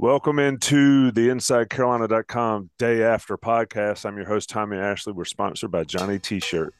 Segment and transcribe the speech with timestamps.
[0.00, 4.04] Welcome into the InsideCarolina.com Day After podcast.
[4.04, 5.12] I'm your host, Tommy Ashley.
[5.12, 6.74] We're sponsored by Johnny T shirt.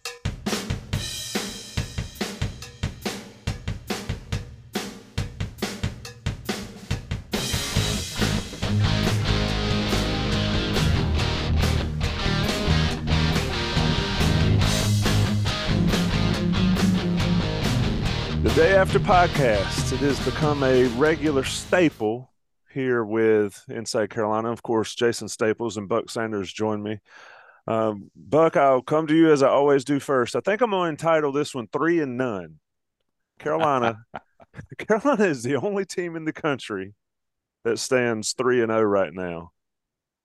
[18.43, 19.93] The Day After podcast.
[19.93, 22.29] It has become a regular staple
[22.75, 24.51] here with Inside Carolina.
[24.51, 27.01] Of course, Jason Staples and Buck Sanders join me.
[27.67, 30.37] Um, Buck, I'll come to you as I always do first.
[30.37, 32.59] I think I'm going to entitle this one Three and None.
[33.39, 34.05] Carolina,
[34.79, 36.95] Carolina is the only team in the country
[37.65, 39.53] that stands 3 and 0 right now.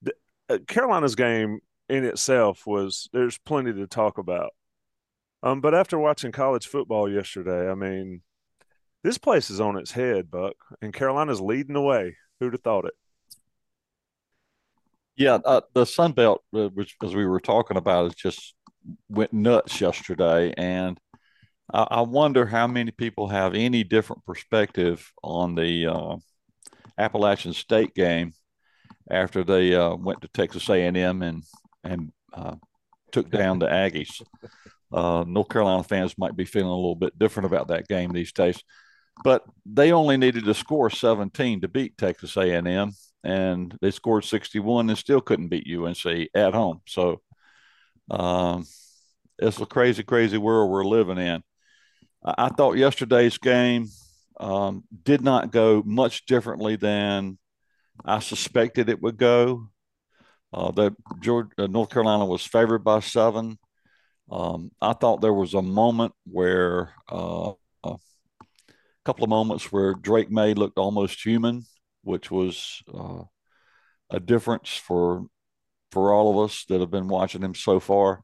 [0.01, 0.13] The-
[0.49, 4.51] uh, Carolina's game in itself was there's plenty to talk about.
[5.41, 8.21] Um, but after watching college football yesterday, I mean,
[9.03, 12.17] this place is on its head, Buck, and Carolina's leading the way.
[12.39, 12.93] Who'd have thought it?
[15.15, 18.55] Yeah, uh, the Sun Belt, uh, which as we were talking about, it just
[19.09, 20.97] went nuts yesterday, and
[21.73, 26.15] I, I wonder how many people have any different perspective on the uh,
[26.97, 28.33] Appalachian State game
[29.11, 31.43] after they uh, went to Texas A and M and
[31.83, 32.55] and uh,
[33.11, 34.21] took down the Aggies.
[34.91, 38.31] Uh, North Carolina fans might be feeling a little bit different about that game these
[38.31, 38.63] days,
[39.23, 42.91] but they only needed to score 17 to beat Texas A&M,
[43.23, 46.81] and they scored 61 and still couldn't beat UNC at home.
[46.87, 47.21] So
[48.09, 48.65] um,
[49.37, 51.43] it's a crazy, crazy world we're living in.
[52.23, 53.87] I, thought yesterday's game
[54.39, 57.37] um, did not go much differently than
[58.03, 59.69] I suspected it would go.
[60.51, 63.57] Uh, that Georgia, uh, North Carolina was favored by seven.
[64.31, 67.53] Um, I thought there was a moment where uh,
[69.09, 71.63] couple of moments where Drake Maye looked almost human,
[72.03, 73.23] which was uh,
[74.11, 75.25] a difference for
[75.91, 78.23] for all of us that have been watching him so far,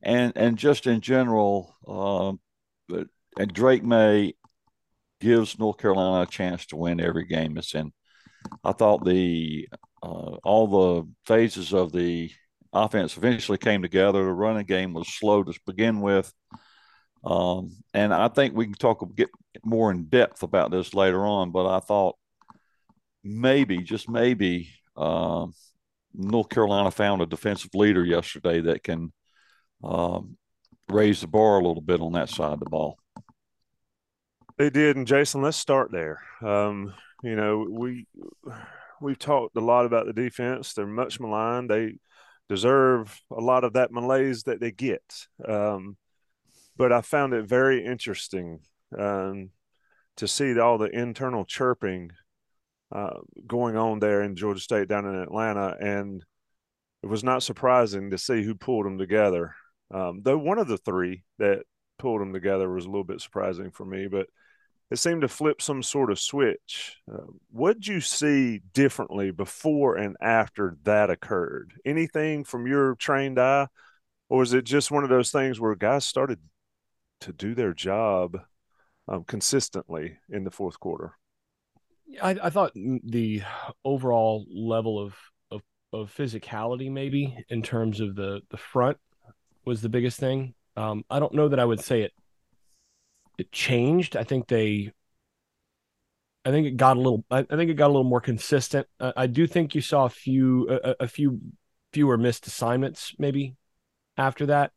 [0.00, 2.34] and and just in general, uh,
[3.36, 4.34] and Drake Maye
[5.20, 7.92] gives North Carolina a chance to win every game it's in.
[8.62, 9.68] I thought the
[10.04, 12.30] uh, all the phases of the
[12.72, 14.24] offense eventually came together.
[14.24, 16.32] The running game was slow to begin with.
[17.24, 19.30] Um, and I think we can talk get
[19.64, 21.50] more in depth about this later on.
[21.50, 22.16] But I thought
[23.22, 25.52] maybe, just maybe, um,
[26.14, 29.12] North Carolina found a defensive leader yesterday that can
[29.82, 30.36] um,
[30.88, 32.98] raise the bar a little bit on that side of the ball.
[34.58, 36.20] They did, and Jason, let's start there.
[36.42, 38.06] Um, you know, we
[39.00, 40.74] we've talked a lot about the defense.
[40.74, 41.70] They're much maligned.
[41.70, 41.94] They
[42.48, 45.02] deserve a lot of that malaise that they get.
[45.46, 45.96] Um,
[46.76, 48.60] but I found it very interesting
[48.98, 49.50] um,
[50.16, 52.10] to see all the internal chirping
[52.90, 56.24] uh, going on there in Georgia State down in Atlanta, and
[57.02, 59.54] it was not surprising to see who pulled them together.
[59.92, 61.62] Um, though one of the three that
[61.98, 64.26] pulled them together was a little bit surprising for me, but
[64.90, 66.98] it seemed to flip some sort of switch.
[67.10, 71.72] Uh, what did you see differently before and after that occurred?
[71.86, 73.68] Anything from your trained eye,
[74.28, 76.40] or was it just one of those things where guys started
[77.22, 78.38] to do their job
[79.08, 81.16] um, consistently in the fourth quarter?
[82.22, 83.42] I, I thought the
[83.84, 85.14] overall level of,
[85.50, 85.62] of
[85.92, 88.98] of physicality, maybe in terms of the the front,
[89.64, 90.54] was the biggest thing.
[90.76, 92.12] Um, I don't know that I would say it
[93.38, 94.16] it changed.
[94.16, 94.92] I think they,
[96.44, 97.24] I think it got a little.
[97.30, 98.86] I, I think it got a little more consistent.
[99.00, 101.40] I do think you saw a few a, a few
[101.92, 103.54] fewer missed assignments maybe
[104.16, 104.72] after that,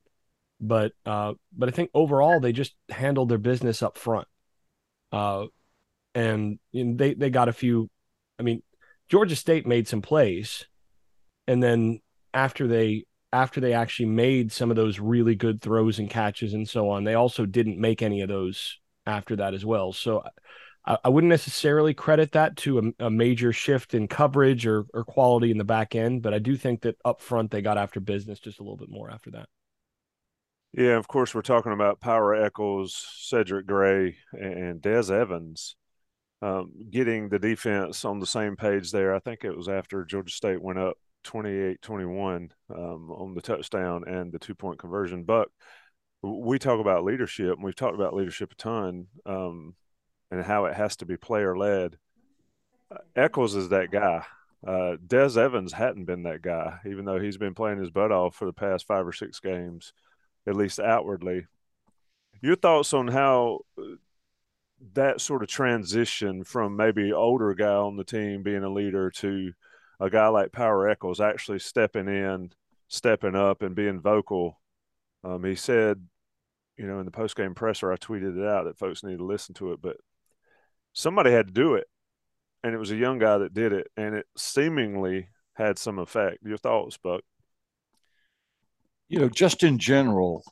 [0.68, 4.28] but uh, but I think overall they just handled their business up front.
[5.12, 5.46] Uh,
[6.14, 7.90] and you know, they they got a few.
[8.40, 8.64] I mean,
[9.10, 10.66] Georgia State made some plays,
[11.48, 12.02] and then
[12.34, 16.68] after they after they actually made some of those really good throws and catches and
[16.68, 19.92] so on, they also didn't make any of those after that as well.
[19.92, 20.24] So
[20.86, 25.04] I, I wouldn't necessarily credit that to a, a, major shift in coverage or, or
[25.04, 28.00] quality in the back end, but I do think that up front they got after
[28.00, 29.50] business just a little bit more after that.
[30.78, 35.76] Yeah, of course, we're talking about Power Echols, Cedric Gray, and Des Evans.
[36.42, 39.16] um, getting the defense on the same page there.
[39.16, 44.04] I think it was after Georgia State went up 28 21 um, on the touchdown
[44.08, 45.24] and the two point conversion.
[45.26, 45.50] But
[46.24, 49.76] we talk about leadership, and we've talked about leadership a ton um,
[50.32, 51.98] and how it has to be player led.
[52.92, 54.26] Uh, Echols is that guy.
[54.66, 58.36] Uh, Des Evans hadn't been that guy, even though he's been playing his butt off
[58.36, 59.94] for the past five or six games,
[60.48, 61.48] at least outwardly.
[62.42, 63.96] Your thoughts on how uh,
[64.94, 69.52] that sort of transition from maybe older guy on the team being a leader to
[70.00, 72.52] a guy like Power Echols actually stepping in,
[72.88, 74.60] stepping up, and being vocal.
[75.24, 76.06] Um, he said,
[76.78, 79.26] you know, in the post game presser, I tweeted it out that folks need to
[79.26, 79.98] listen to it, but
[80.94, 81.88] somebody had to do it,
[82.64, 86.40] and it was a young guy that did it, and it seemingly had some effect.
[86.44, 87.22] Your thoughts, Buck?
[89.08, 90.44] You know, just in general,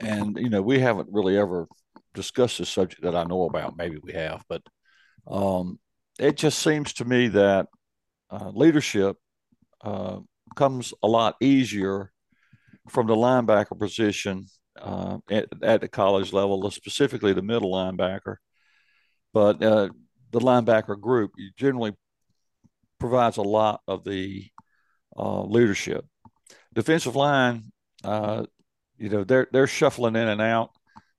[0.00, 1.66] and you know, we haven't really ever
[2.14, 3.76] discussed this subject that I know about.
[3.76, 4.62] Maybe we have, but
[5.26, 5.78] um,
[6.18, 7.66] it just seems to me that
[8.30, 9.16] uh, leadership
[9.82, 10.18] uh,
[10.56, 12.12] comes a lot easier
[12.88, 14.46] from the linebacker position
[14.80, 18.36] uh, at, at, the college level, specifically the middle linebacker.
[19.32, 19.90] But uh,
[20.30, 21.92] the linebacker group generally
[22.98, 24.46] provides a lot of the
[25.16, 26.04] uh, leadership.
[26.74, 27.72] Defensive line,
[28.04, 28.44] uh,
[28.98, 30.70] you know, they're they're shuffling in and out.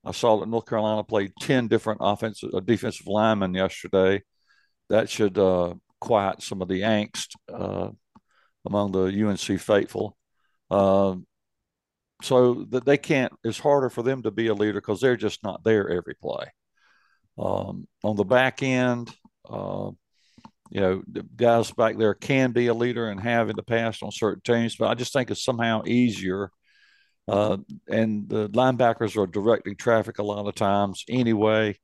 [0.06, 4.22] I saw that North Carolina played ten different offensive defensive linemen yesterday.
[4.90, 5.38] That should
[6.04, 7.90] quiet some of the angst uh,
[8.66, 10.18] among the UNC faithful.
[10.70, 11.16] Uh,
[12.22, 15.44] so that they can't, it's harder for them to be a leader because they're just
[15.44, 16.46] not there every play.
[17.38, 19.10] Um, on the back end,
[19.50, 19.92] uh,
[20.70, 24.04] you know, the guys back there can be a leader and have in the past
[24.04, 26.52] on certain teams, but I just think it's somehow easier.
[27.28, 31.78] Uh, and the linebackers are directing traffic a lot of times anyway.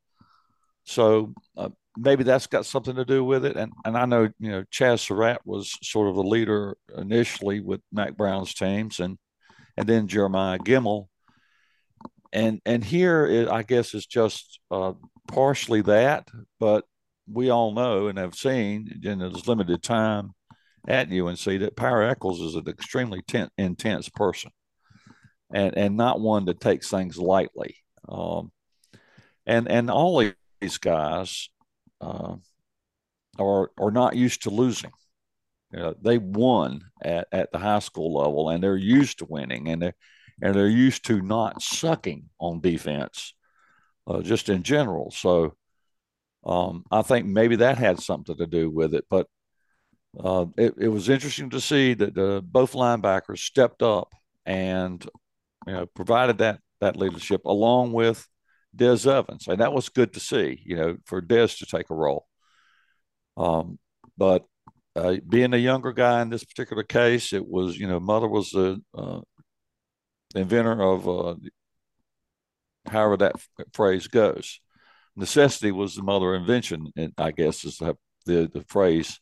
[0.84, 3.56] So uh, maybe that's got something to do with it.
[3.56, 7.82] And and I know you know Chazz Surratt was sort of the leader initially with
[7.92, 9.18] Mack Brown's teams, and
[9.78, 11.08] and then Jeremiah Gemmel.
[12.32, 14.94] And and here it, I guess is just uh,
[15.28, 16.28] partially that,
[16.60, 16.86] but
[17.32, 20.34] we all know and have seen in this limited time
[20.88, 24.52] at UNC that Power Echols is an extremely ten, intense person,
[25.54, 27.76] and and not one that takes things lightly.
[28.08, 28.52] Um,
[29.46, 30.24] and and all
[30.62, 31.50] these guys
[32.02, 32.36] uh,
[33.38, 34.92] are are not used to losing.
[35.72, 39.70] You know, they won at, at the high school level, and they're used to winning,
[39.70, 39.94] and they
[40.42, 43.34] and they're used to not sucking on defense,
[44.08, 45.12] uh, just in general.
[45.12, 45.56] So,
[46.46, 49.06] um, I think maybe that had something to do with it.
[49.10, 49.28] But
[50.18, 54.14] uh, it, it was interesting to see that both linebackers stepped up
[54.46, 55.06] and
[55.68, 58.28] you know provided that that leadership along with
[58.76, 60.62] Des Evans, and that was good to see.
[60.66, 62.26] You know, for Des to take a role.
[63.38, 63.80] Um,
[64.18, 64.46] but
[64.96, 68.52] uh, being a younger guy in this particular case, it was you know, mother was
[68.52, 69.22] the uh,
[70.36, 71.36] inventor of uh,
[72.88, 73.36] however that
[73.74, 74.60] phrase goes.
[75.16, 79.20] Necessity was the mother invention, and I guess is the, the, the phrase.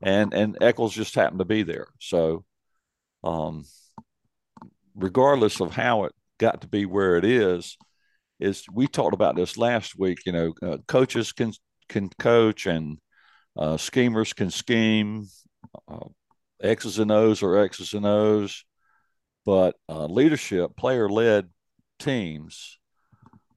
[0.00, 1.88] And and Echols just happened to be there.
[2.00, 2.44] So,
[3.24, 3.64] um,
[4.98, 7.76] regardless of how it got to be where it is,
[8.40, 10.18] is we talked about this last week.
[10.26, 11.52] You know, uh, coaches can
[11.88, 12.98] can coach and
[13.56, 15.26] uh, schemers can scheme.
[15.88, 16.08] Uh,
[16.62, 18.64] X's and O's are X's and O's,
[19.46, 21.48] but uh, leadership, player led
[21.98, 22.78] teams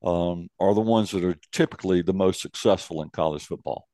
[0.03, 3.87] um, are the ones that are typically the most successful in college football.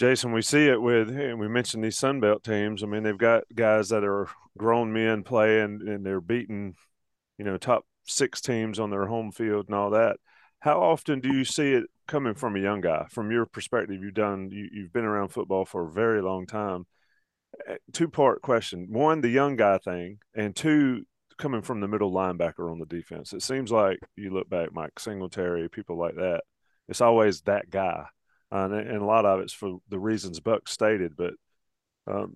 [0.00, 2.82] Jason, we see it with, and we mentioned these Sun Belt teams.
[2.82, 6.74] I mean, they've got guys that are grown men playing and they're beating,
[7.36, 10.16] you know, top six teams on their home field and all that.
[10.60, 13.08] How often do you see it coming from a young guy?
[13.10, 16.86] From your perspective, you've done you, you've been around football for a very long time.
[17.68, 21.04] Eh, two part question: one, the young guy thing, and two,
[21.36, 23.34] coming from the middle linebacker on the defense.
[23.34, 26.40] It seems like you look back, Mike Singletary, people like that.
[26.88, 28.06] It's always that guy,
[28.52, 31.16] uh, and, and, a lot of it's for the reasons Buck stated.
[31.16, 31.34] But
[32.06, 32.34] um,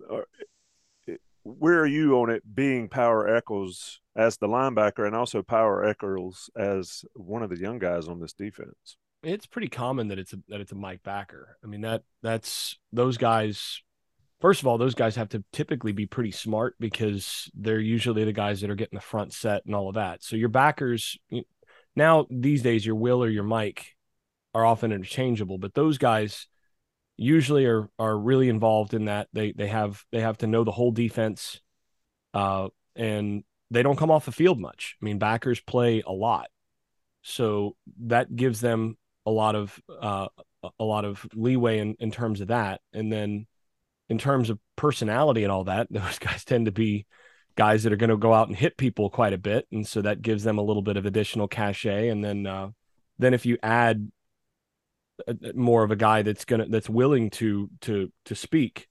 [1.42, 6.50] where are you on it being Power Echols as the linebacker and also Power Echols
[6.56, 8.96] as one of the young guys on this defense?
[9.22, 11.56] It's pretty common that it's a, that it's a Mike Backer.
[11.64, 13.80] I mean that that's those guys.
[14.40, 18.32] First of all, those guys have to typically be pretty smart because they're usually the
[18.32, 20.22] guys that are getting the front set and all of that.
[20.22, 21.18] So your backers
[21.96, 23.93] now these days, your Will or your Mike
[24.54, 26.46] are often interchangeable, but those guys
[27.16, 29.28] usually are are really involved in that.
[29.32, 31.60] They they have they have to know the whole defense,
[32.32, 34.96] uh, and they don't come off the field much.
[35.00, 36.48] I mean, backers play a lot,
[37.22, 38.96] so that gives them
[39.26, 40.28] a lot of uh,
[40.78, 42.80] a lot of leeway in, in terms of that.
[42.92, 43.46] And then
[44.08, 47.06] in terms of personality and all that, those guys tend to be
[47.56, 50.02] guys that are going to go out and hit people quite a bit, and so
[50.02, 52.08] that gives them a little bit of additional cachet.
[52.08, 52.70] And then uh,
[53.18, 54.10] then if you add
[55.54, 58.88] more of a guy that's gonna that's willing to to to speak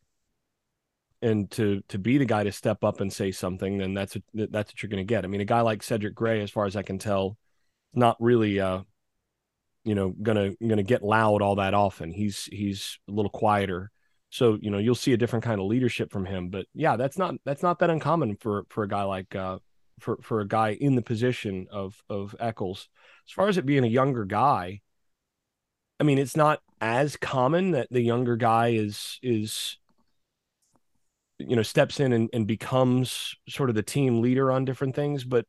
[1.23, 4.51] and to to be the guy to step up and say something, then that's what,
[4.51, 5.23] that's what you're going to get.
[5.23, 7.37] I mean, a guy like Cedric Gray, as far as I can tell,
[7.93, 8.81] not really uh,
[9.85, 12.11] you know gonna gonna get loud all that often.
[12.11, 13.89] He's he's a little quieter.
[14.29, 16.49] So you know you'll see a different kind of leadership from him.
[16.49, 19.59] But yeah, that's not that's not that uncommon for for a guy like uh,
[19.99, 22.89] for for a guy in the position of of Echols.
[23.27, 24.81] As far as it being a younger guy,
[26.03, 29.77] I mean, it's not as common that the younger guy is is
[31.39, 35.23] you know steps in and, and becomes sort of the team leader on different things.
[35.23, 35.45] But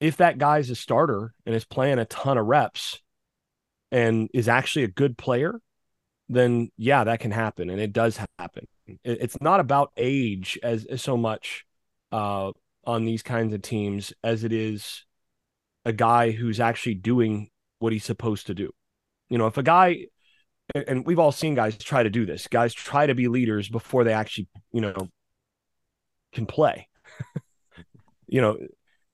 [0.00, 3.00] if that guy's a starter and is playing a ton of reps
[3.90, 5.58] and is actually a good player,
[6.28, 8.66] then yeah, that can happen, and it does happen.
[9.02, 11.64] It's not about age as, as so much
[12.12, 12.52] uh,
[12.84, 15.06] on these kinds of teams as it is
[15.86, 18.70] a guy who's actually doing what he's supposed to do.
[19.34, 20.06] You know, if a guy,
[20.76, 24.04] and we've all seen guys try to do this, guys try to be leaders before
[24.04, 25.08] they actually, you know,
[26.32, 26.86] can play.
[28.28, 28.56] you know,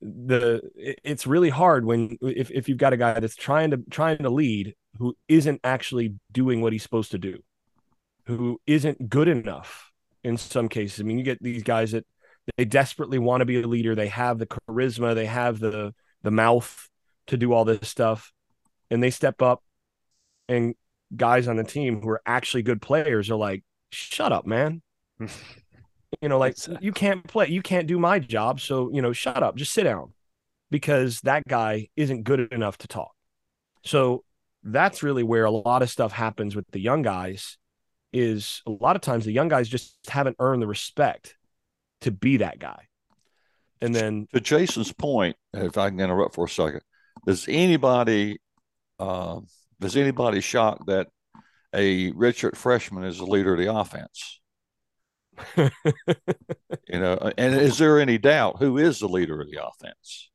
[0.02, 4.18] the it's really hard when if, if you've got a guy that's trying to trying
[4.18, 7.38] to lead who isn't actually doing what he's supposed to do,
[8.26, 9.90] who isn't good enough
[10.22, 11.00] in some cases.
[11.00, 12.04] I mean, you get these guys that
[12.58, 13.94] they desperately want to be a leader.
[13.94, 16.90] They have the charisma, they have the the mouth
[17.28, 18.34] to do all this stuff,
[18.90, 19.62] and they step up,
[20.50, 20.74] and
[21.16, 24.82] guys on the team who are actually good players are like, "Shut up, man."
[26.20, 29.42] you know, like you can't play, you can't do my job, so you know, shut
[29.42, 30.12] up, just sit down,
[30.70, 33.12] because that guy isn't good enough to talk.
[33.84, 34.24] So
[34.62, 37.56] that's really where a lot of stuff happens with the young guys.
[38.12, 41.36] Is a lot of times the young guys just haven't earned the respect
[42.00, 42.88] to be that guy.
[43.80, 46.80] And then to Jason's point, if I can interrupt for a second,
[47.24, 48.40] does anybody
[48.98, 49.40] uh,
[49.80, 51.08] does anybody shocked that
[51.74, 54.40] a redshirt freshman is the leader of the offense?
[55.56, 55.70] you
[57.00, 60.30] know, and is there any doubt who is the leader of the offense?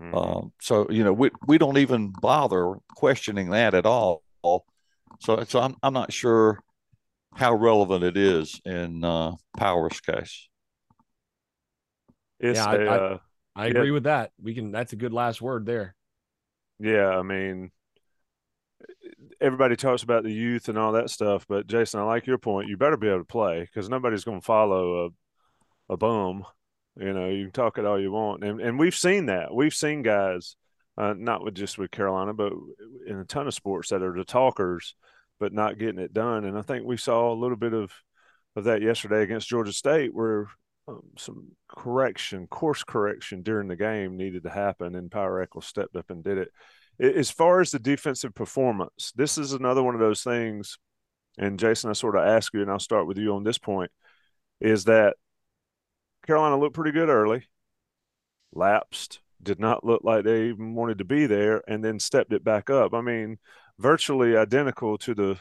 [0.00, 0.16] Mm-hmm.
[0.16, 4.22] Um, so you know, we we don't even bother questioning that at all.
[5.20, 6.60] So so I'm I'm not sure
[7.34, 10.48] how relevant it is in uh, Power's case.
[12.40, 13.18] It's yeah, a, I, uh,
[13.54, 13.92] I, agree yeah.
[13.92, 14.32] with that.
[14.40, 14.72] We can.
[14.72, 15.94] That's a good last word there.
[16.80, 17.70] Yeah, I mean,
[19.40, 22.68] everybody talks about the youth and all that stuff, but Jason, I like your point.
[22.68, 25.08] You better be able to play because nobody's going to follow a
[25.92, 26.44] a bum.
[26.96, 29.54] You know, you can talk it all you want, and and we've seen that.
[29.54, 30.56] We've seen guys,
[30.96, 32.52] uh, not with just with Carolina, but
[33.06, 34.94] in a ton of sports that are the talkers,
[35.40, 36.44] but not getting it done.
[36.44, 37.92] And I think we saw a little bit of
[38.54, 40.48] of that yesterday against Georgia State, where
[40.86, 45.96] um, some correction, course correction during the game needed to happen, and Power Echols stepped
[45.96, 46.52] up and did it
[47.02, 50.78] as far as the defensive performance, this is another one of those things.
[51.38, 53.90] And Jason, I sort of ask you, and I'll start with you on this point,
[54.60, 55.16] is that
[56.26, 57.48] Carolina looked pretty good early,
[58.52, 62.44] lapsed, did not look like they even wanted to be there, and then stepped it
[62.44, 62.94] back up.
[62.94, 63.38] I mean,
[63.78, 65.38] virtually identical to the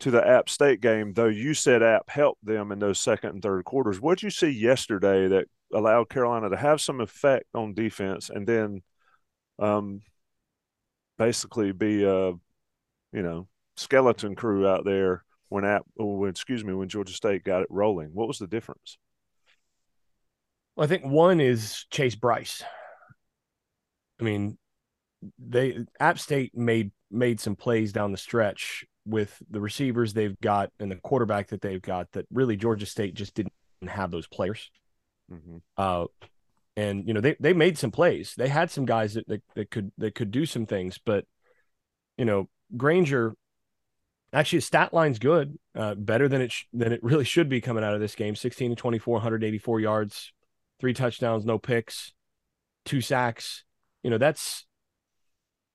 [0.00, 3.42] to the App State game, though you said App helped them in those second and
[3.42, 4.00] third quarters.
[4.00, 8.44] What did you see yesterday that allowed Carolina to have some effect on defense and
[8.44, 8.82] then
[9.60, 10.00] um,
[11.18, 16.88] basically be a you know skeleton crew out there when at when excuse me when
[16.88, 18.10] Georgia State got it rolling.
[18.12, 18.98] What was the difference?
[20.74, 22.62] Well, I think one is Chase Brice.
[24.20, 24.56] I mean,
[25.38, 30.70] they App State made made some plays down the stretch with the receivers they've got
[30.78, 33.52] and the quarterback that they've got that really Georgia State just didn't
[33.86, 34.70] have those players.
[35.30, 35.58] Mm-hmm.
[35.76, 36.06] Uh,
[36.76, 38.34] and you know they they made some plays.
[38.36, 41.24] They had some guys that, that that could that could do some things, but
[42.16, 43.34] you know Grainger
[44.32, 47.60] actually his stat line's good, uh, better than it sh- than it really should be
[47.60, 48.34] coming out of this game.
[48.34, 50.32] 16 to 24, 184 yards,
[50.80, 52.12] three touchdowns, no picks,
[52.84, 53.64] two sacks.
[54.02, 54.66] You know, that's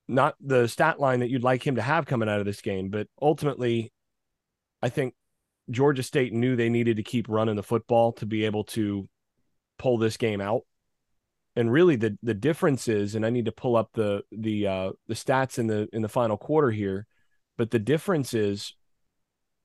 [0.08, 2.89] not the stat line that you'd like him to have coming out of this game,
[2.89, 3.92] but ultimately
[4.82, 5.13] I think
[5.70, 9.08] Georgia State knew they needed to keep running the football to be able to
[9.77, 10.62] pull this game out
[11.58, 14.92] and really the the difference is and i need to pull up the the uh
[15.08, 17.06] the stats in the in the final quarter here
[17.58, 18.76] but the difference is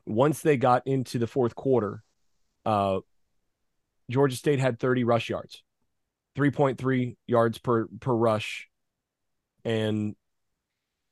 [0.06, 2.02] once they got into the fourth quarter
[2.66, 2.98] uh
[4.10, 5.62] georgia state had 30 rush yards
[6.36, 8.68] 3.3 yards per per rush
[9.64, 10.16] and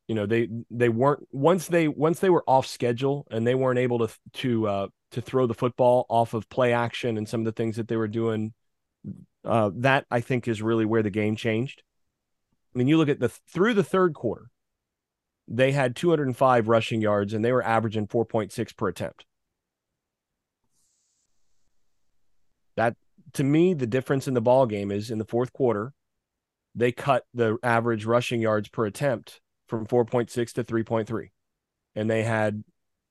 [0.08, 3.78] You know, they they weren't once they once they were off schedule and they weren't
[3.78, 4.08] able to
[4.42, 7.76] to uh, to throw the football off of play action and some of the things
[7.76, 8.52] that they were doing.
[9.44, 11.82] Uh, that I think is really where the game changed.
[12.74, 14.50] I mean, you look at the through the third quarter,
[15.48, 19.24] they had 205 rushing yards and they were averaging 4.6 per attempt.
[22.76, 22.96] That
[23.34, 25.92] to me, the difference in the ball game is in the fourth quarter,
[26.74, 31.30] they cut the average rushing yards per attempt from 4.6 to 3.3.
[31.96, 32.62] And they had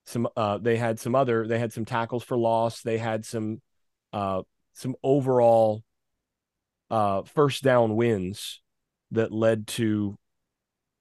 [0.05, 3.61] some uh they had some other they had some tackles for loss, they had some
[4.13, 4.43] uh
[4.73, 5.83] some overall
[6.89, 8.61] uh first down wins
[9.11, 10.17] that led to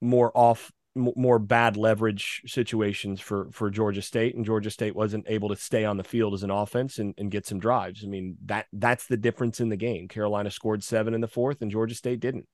[0.01, 5.49] more off more bad leverage situations for for Georgia State, and Georgia State wasn't able
[5.49, 8.03] to stay on the field as an offense and, and get some drives.
[8.05, 10.09] I mean that that's the difference in the game.
[10.09, 12.47] Carolina scored seven in the fourth, and Georgia State didn't,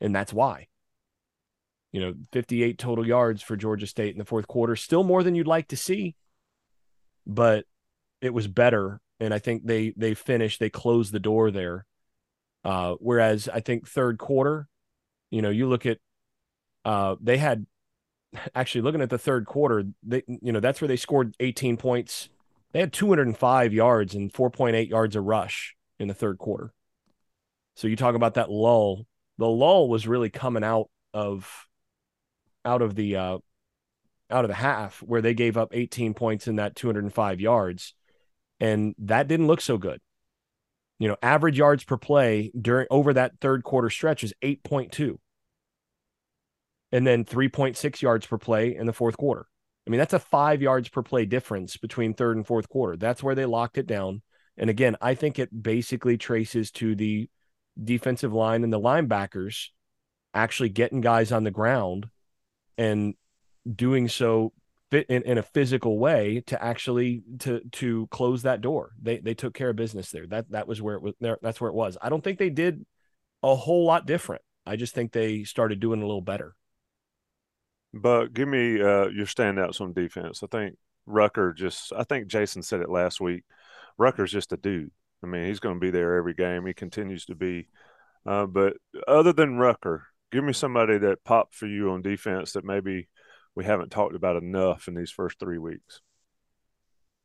[0.00, 0.68] and that's why.
[1.92, 5.34] You know, 58 total yards for Georgia State in the fourth quarter, still more than
[5.34, 6.14] you'd like to see,
[7.26, 7.64] but
[8.20, 11.86] it was better, and I think they they finished, they closed the door there.
[12.64, 14.68] Uh, whereas I think third quarter,
[15.30, 15.98] you know, you look at
[16.84, 17.66] uh, they had
[18.54, 22.28] actually looking at the third quarter, they you know that's where they scored 18 points.
[22.72, 26.72] They had 205 yards and 4.8 yards a rush in the third quarter.
[27.74, 29.06] So you talk about that lull.
[29.38, 31.66] The lull was really coming out of
[32.64, 33.38] out of the uh,
[34.30, 37.94] out of the half where they gave up 18 points in that 205 yards,
[38.60, 40.00] and that didn't look so good.
[40.98, 45.18] You know, average yards per play during over that third quarter stretch is 8.2
[46.92, 49.46] and then 3.6 yards per play in the fourth quarter.
[49.86, 52.96] I mean, that's a five yards per play difference between third and fourth quarter.
[52.96, 54.22] That's where they locked it down.
[54.56, 57.28] And again, I think it basically traces to the
[57.82, 59.68] defensive line and the linebackers
[60.32, 62.08] actually getting guys on the ground
[62.78, 63.14] and
[63.72, 64.52] doing so
[64.90, 68.92] fit in, in a physical way to actually to to close that door.
[69.00, 70.26] They they took care of business there.
[70.26, 71.38] That that was where it was there.
[71.42, 71.98] That's where it was.
[72.00, 72.84] I don't think they did
[73.42, 74.42] a whole lot different.
[74.66, 76.54] I just think they started doing a little better.
[77.94, 80.42] But give me uh, your standouts on defense.
[80.42, 83.44] I think Rucker just, I think Jason said it last week.
[83.96, 84.90] Rucker's just a dude.
[85.22, 86.66] I mean, he's going to be there every game.
[86.66, 87.68] He continues to be.
[88.26, 88.74] Uh, but
[89.06, 93.08] other than Rucker, give me somebody that popped for you on defense that maybe
[93.56, 96.00] we haven't talked about enough in these first three weeks.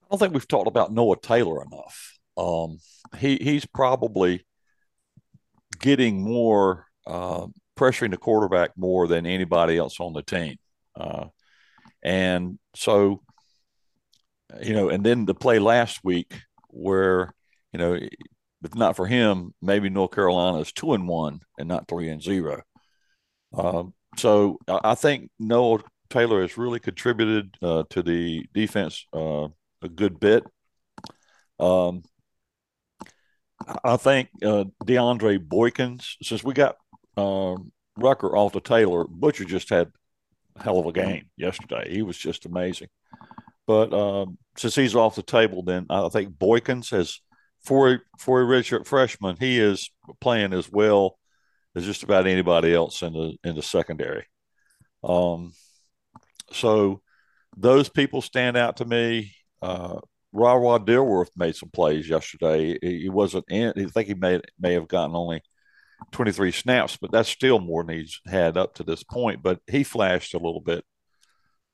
[0.03, 2.17] I don't think we've talked about Noah Taylor enough.
[2.37, 2.79] Um,
[3.17, 4.45] he he's probably
[5.79, 10.57] getting more uh, pressuring the quarterback more than anybody else on the team.
[10.99, 11.25] Uh,
[12.03, 13.21] and so,
[14.61, 17.33] you know, and then the play last week where,
[17.73, 17.93] you know,
[18.63, 22.21] if not for him, maybe North Carolina is two and one and not three and
[22.21, 22.61] zero.
[23.53, 29.47] Um, so I think Noah Taylor has really contributed uh, to the defense uh,
[29.81, 30.43] a good bit.
[31.59, 32.03] Um,
[33.83, 36.75] I think uh, DeAndre Boykins, since we got
[37.17, 39.91] um, Rucker off the Taylor, Butcher just had
[40.55, 41.91] a hell of a game yesterday.
[41.91, 42.89] He was just amazing.
[43.67, 47.19] But um, since he's off the table, then I think Boykins has
[47.63, 51.17] for for a redshirt freshman, he is playing as well
[51.75, 54.25] as just about anybody else in the in the secondary.
[55.03, 55.53] Um,
[56.51, 57.01] so
[57.57, 59.35] those people stand out to me.
[59.61, 59.99] Uh,
[60.33, 62.77] Ray Dilworth made some plays yesterday.
[62.81, 63.73] He, he wasn't in.
[63.75, 65.41] I think he may may have gotten only
[66.11, 69.43] 23 snaps, but that's still more than he's had up to this point.
[69.43, 70.83] But he flashed a little bit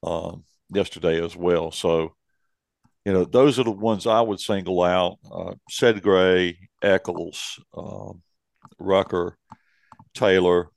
[0.04, 1.72] um, yesterday as well.
[1.72, 2.16] So,
[3.06, 5.18] you know, those are the ones I would single out.
[5.32, 8.22] Uh, Sedgray, Echols, um,
[8.80, 9.38] Rucker,
[10.14, 10.70] Taylor.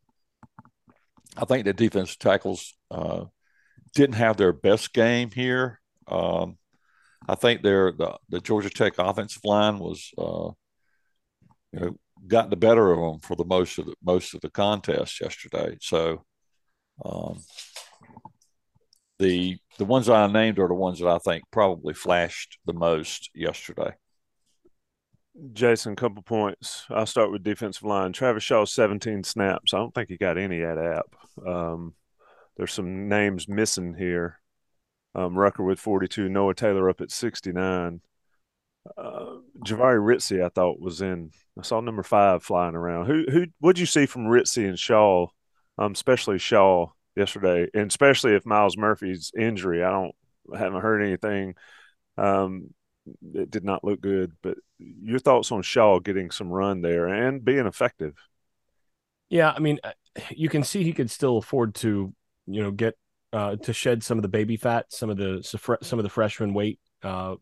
[1.37, 3.25] I think the defense tackles uh,
[3.95, 5.81] didn't have their best game here.
[6.07, 6.59] Um,
[7.29, 10.51] I think their the, the Georgia Tech offensive line was, uh,
[11.73, 14.51] you know, got the better of them for the most of the most of the
[14.51, 15.77] contest yesterday.
[15.81, 16.25] So,
[17.05, 17.39] um,
[19.19, 23.31] the the ones I named are the ones that I think probably flashed the most
[23.35, 23.93] yesterday.
[25.53, 26.87] Jason, couple points.
[26.91, 28.13] I'll start with defensive line.
[28.13, 29.73] Travis Shaw, 17 snaps.
[29.73, 31.07] I don't think he got any at app.
[31.47, 31.95] Um,
[32.61, 34.39] there's some names missing here.
[35.15, 38.03] Um, Rucker with 42, Noah Taylor up at 69.
[38.99, 39.25] Uh,
[39.65, 41.31] Jahvaree Ritzie, I thought was in.
[41.59, 43.07] I saw number five flying around.
[43.07, 45.29] Who who what'd you see from Ritzie and Shaw,
[45.79, 49.83] um, especially Shaw yesterday, and especially if Myles Murphy's injury.
[49.83, 50.15] I don't
[50.55, 51.55] I haven't heard anything.
[52.19, 52.75] Um,
[53.33, 54.33] it did not look good.
[54.43, 58.19] But your thoughts on Shaw getting some run there and being effective?
[59.31, 59.93] Yeah, I mean, uh,
[60.29, 62.13] you can see he could still afford to
[62.47, 62.95] you know, get
[63.33, 65.43] uh, to shed some of the baby fat, some of the
[65.83, 67.37] some of the freshman weight, uh,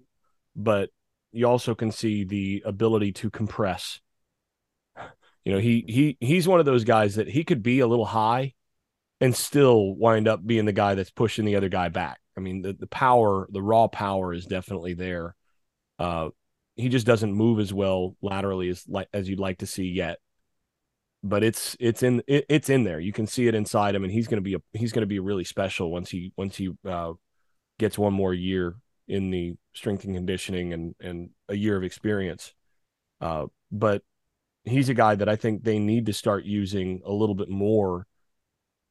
[0.54, 0.90] but
[1.32, 4.00] you also can see the ability to compress.
[5.44, 8.04] You know, he he he's one of those guys that he could be a little
[8.04, 8.54] high
[9.20, 12.20] and still wind up being the guy that's pushing the other guy back.
[12.36, 15.34] I mean, the, the power, the raw power is definitely there.
[15.98, 16.28] Uh,
[16.76, 20.18] he just doesn't move as well laterally as like as you'd like to see yet.
[21.22, 23.00] But it's it's in it, it's in there.
[23.00, 25.44] You can see it inside him, and he's to be a he's to be really
[25.44, 27.12] special once he once he uh,
[27.78, 28.76] gets one more year
[29.08, 32.54] in the strength and conditioning and and a year of experience.
[33.20, 34.02] Uh, but
[34.64, 38.06] he's a guy that I think they need to start using a little bit more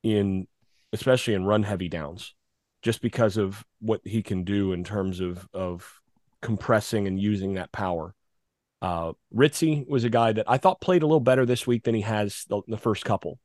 [0.04, 0.48] in
[0.94, 2.34] especially in run heavy downs
[2.82, 6.02] just because of what he can do in terms of of
[6.42, 8.14] compressing and using that power.
[8.82, 11.96] Uh, Ritzie was a guy that I thought played a little better this week than
[11.96, 13.40] he has the, the first couple.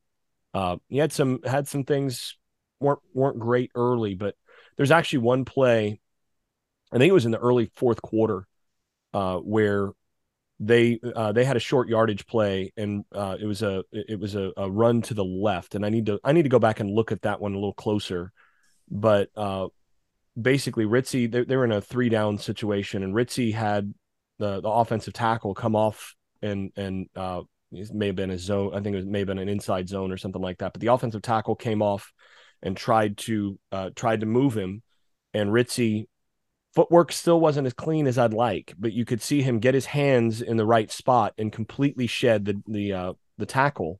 [0.53, 2.37] Uh, he had some had some things
[2.79, 4.35] weren't weren't great early, but
[4.77, 5.99] there's actually one play,
[6.91, 8.47] I think it was in the early fourth quarter,
[9.13, 9.91] uh, where
[10.59, 14.35] they uh, they had a short yardage play and uh, it was a it was
[14.35, 16.79] a, a, run to the left and I need to I need to go back
[16.79, 18.31] and look at that one a little closer
[18.89, 19.67] but uh,
[20.39, 23.93] basically Ritzie they, they were in a three down situation and Ritzie had
[24.39, 27.41] the the offensive tackle come off and and uh,
[27.71, 29.87] it may have been a zone I think it was may have been an inside
[29.89, 32.11] zone or something like that but the offensive tackle came off
[32.61, 34.81] and tried to uh, tried to move him
[35.33, 36.07] and Ritzie
[36.73, 39.85] footwork still wasn't as clean as I'd like, but you could see him get his
[39.85, 43.99] hands in the right spot and completely shed the the uh, the tackle,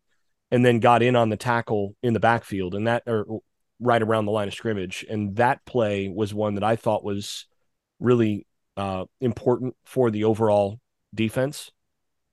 [0.52, 3.42] and then got in on the tackle in the backfield and that or
[3.80, 5.06] right around the line of scrimmage.
[5.10, 7.48] And that play was one that I thought was
[8.00, 8.46] really
[8.78, 10.80] uh, important for the overall
[11.14, 11.72] defense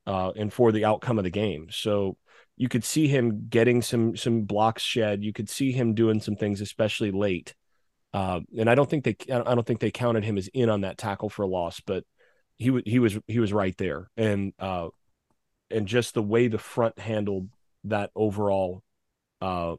[0.07, 1.68] uh, and for the outcome of the game.
[1.70, 2.16] So
[2.57, 5.22] you could see him getting some some blocks shed.
[5.24, 7.55] You could see him doing some things, especially late.
[8.12, 10.83] Uh, and I don't think they I don't think they counted him as in on
[10.83, 12.05] that tackle for a loss, but
[12.59, 14.88] he was he was he was right there, and uh,
[15.70, 17.48] and just the way the front handled
[17.85, 18.83] that overall
[19.40, 19.76] uh,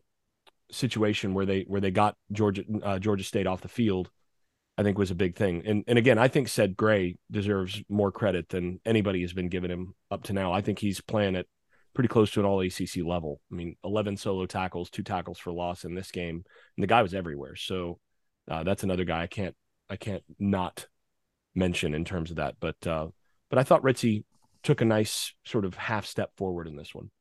[0.72, 4.10] situation where they where they got Georgia uh, Georgia State off the field,
[4.82, 5.62] I think was a big thing.
[5.64, 9.70] And and again, I think said Gray deserves more credit than anybody has been giving
[9.70, 10.52] him up to now.
[10.52, 11.46] I think he's playing at
[11.94, 13.42] pretty close to an all ACC level.
[13.52, 16.44] I mean, 11 solo tackles, two tackles for loss in this game,
[16.78, 17.56] and the guy was everywhere.
[17.56, 18.00] So
[18.50, 19.56] uh, that's another guy I can't
[19.88, 20.88] I can't not
[21.54, 22.56] mention in terms of that.
[22.60, 23.10] But uh,
[23.52, 24.24] but I thought Ritzie
[24.64, 27.12] took a nice sort of half step forward in this one.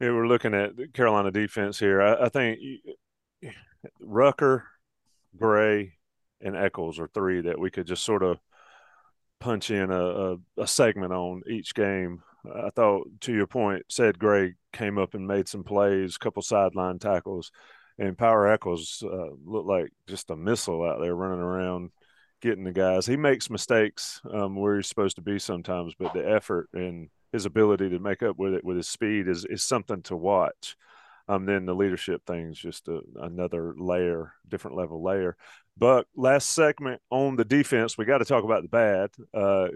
[0.00, 2.00] Yeah, we're looking at the Carolina defense here.
[2.00, 2.58] I, I think
[4.00, 4.64] Rucker,
[5.36, 5.97] Gray,
[6.40, 8.38] and Echols are three that we could just sort of
[9.40, 12.22] punch in a, a, a, segment on each game.
[12.44, 16.42] I thought, to your point, said Gray came up and made some plays, a couple
[16.42, 17.50] sideline tackles
[17.98, 21.90] and Power Eccles uh, looked like just a missile out there running around
[22.40, 23.06] getting the guys.
[23.06, 27.44] He makes mistakes um, where he's supposed to be sometimes, but the effort and his
[27.44, 30.76] ability to make up with it with his speed is is something to watch.
[31.26, 35.36] Um, then the leadership thing is just a, another layer, different level layer.
[35.78, 39.10] But last segment on the defense, we got to talk about the bad.
[39.32, 39.68] Uh,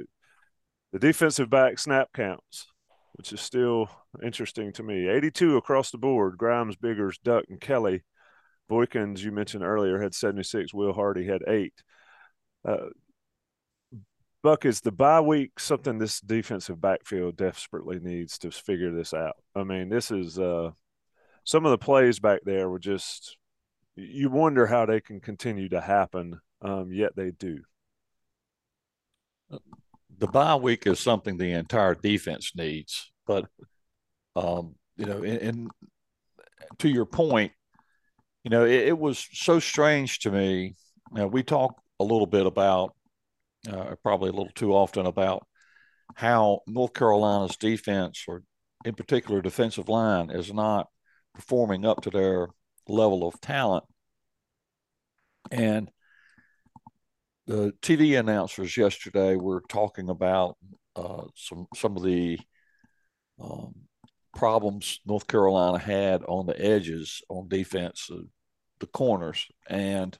[0.93, 2.67] the defensive back snap counts
[3.15, 3.91] which is still
[4.23, 5.09] interesting to me.
[5.09, 6.39] 82 across the board.
[6.39, 8.03] Grimes, Biggers, Duck, and Kelly
[8.71, 10.73] Boykins, you mentioned earlier, had 76.
[10.73, 11.75] Will Hardy had eight.
[12.65, 12.89] Uh,
[14.43, 19.37] Buck, is the bye week something this defensive backfield desperately needs to figure this out?
[19.55, 20.71] I mean, this is uh,
[21.45, 23.37] some of the plays back there were just,
[23.97, 27.61] you wonder how they can continue to happen, um, yet they do.
[30.19, 33.47] The bye week is something the entire defense needs, but,
[34.37, 35.71] um, you know, and
[36.79, 37.53] to your point,
[38.45, 40.75] you know, it, it was so strange to me.
[41.15, 42.95] You we talk a little bit about,
[43.71, 45.47] uh, probably a little too often about
[46.15, 48.43] how North Carolina's defense, or
[48.85, 50.89] in particular defensive line, is not
[51.35, 52.49] performing up to their
[52.89, 53.85] level of talent.
[55.51, 55.91] And
[57.47, 60.57] the TV announcers yesterday were talking about
[60.97, 62.39] uh, some some of the
[63.41, 63.75] um,
[64.35, 68.23] problems North Carolina had on the edges on defense, uh,
[68.79, 70.17] the corners, and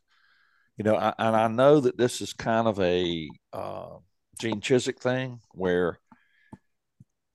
[0.77, 3.97] you know, I, and I know that this is kind of a uh,
[4.41, 5.99] Gene Chizik thing where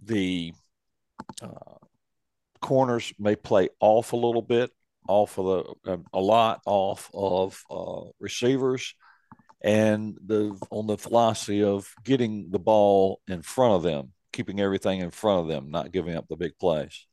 [0.04, 0.54] the
[1.42, 1.78] uh,
[2.62, 4.72] corners may play off a little bit,
[5.08, 8.94] off of the a lot off of uh, receivers,
[9.62, 15.00] and the on the philosophy of getting the ball in front of them keeping everything
[15.00, 17.08] in front of them, not giving up the big plays.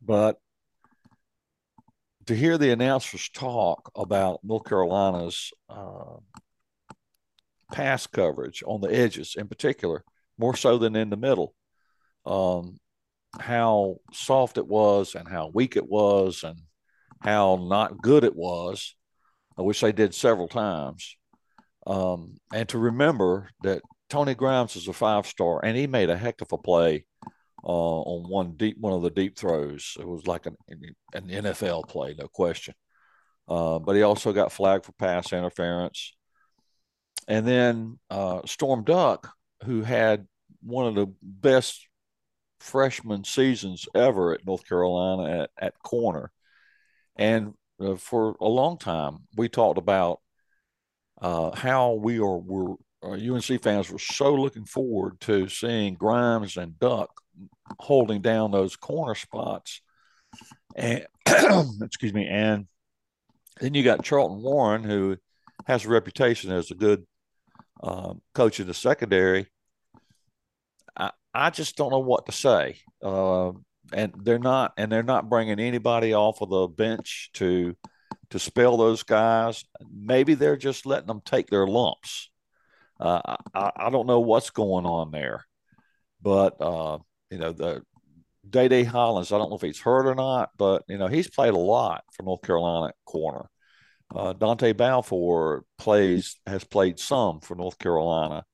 [0.00, 0.38] But
[2.26, 6.18] to hear the announcers talk about North Carolina's uh,
[7.72, 10.04] pass coverage on the edges, in particular,
[10.38, 11.54] more so than in the middle,
[12.24, 12.78] um,
[13.40, 16.60] how soft it was and how weak it was and
[17.20, 18.94] how not good it was,
[19.56, 21.16] which they did several times.
[21.86, 26.16] Um, and to remember that Tony Grimes is a five star and he made a
[26.16, 27.04] heck of a play
[27.64, 29.96] uh, on one deep one of the deep throws.
[29.98, 32.74] It was like an, an NFL play, no question.
[33.48, 36.14] Uh, but he also got flagged for pass interference.
[37.28, 39.32] And then uh, Storm Duck,
[39.64, 40.26] who had
[40.62, 41.85] one of the best
[42.58, 46.30] freshman seasons ever at North Carolina at, at corner.
[47.16, 50.20] And uh, for a long time, we talked about
[51.20, 56.56] uh, how we are, were, UNC uh, fans were so looking forward to seeing Grimes
[56.56, 57.10] and Duck
[57.78, 59.80] holding down those corner spots.
[60.74, 61.06] And
[61.82, 62.66] excuse me, and
[63.60, 65.16] then you got Charlton Warren, who
[65.66, 67.06] has a reputation as a good
[67.82, 69.48] um, coach in the secondary.
[71.44, 72.78] I, just don't know what to say.
[73.02, 73.52] Uh,
[73.92, 77.76] and they're not, and they're not bringing anybody off of the bench to
[78.30, 79.64] to spell those guys.
[79.92, 82.30] Maybe they're just letting them take their lumps.
[82.98, 85.44] Uh, I, I don't know what's going on there,
[86.20, 86.98] but uh,
[87.30, 87.82] you know, the
[88.48, 91.28] Day Day Hollins, I don't know if he's hurt or not, but, you know, he's
[91.28, 93.50] played a lot for North Carolina corner.
[94.14, 98.44] Uh, Dontae Balfour plays, has played some for North Carolina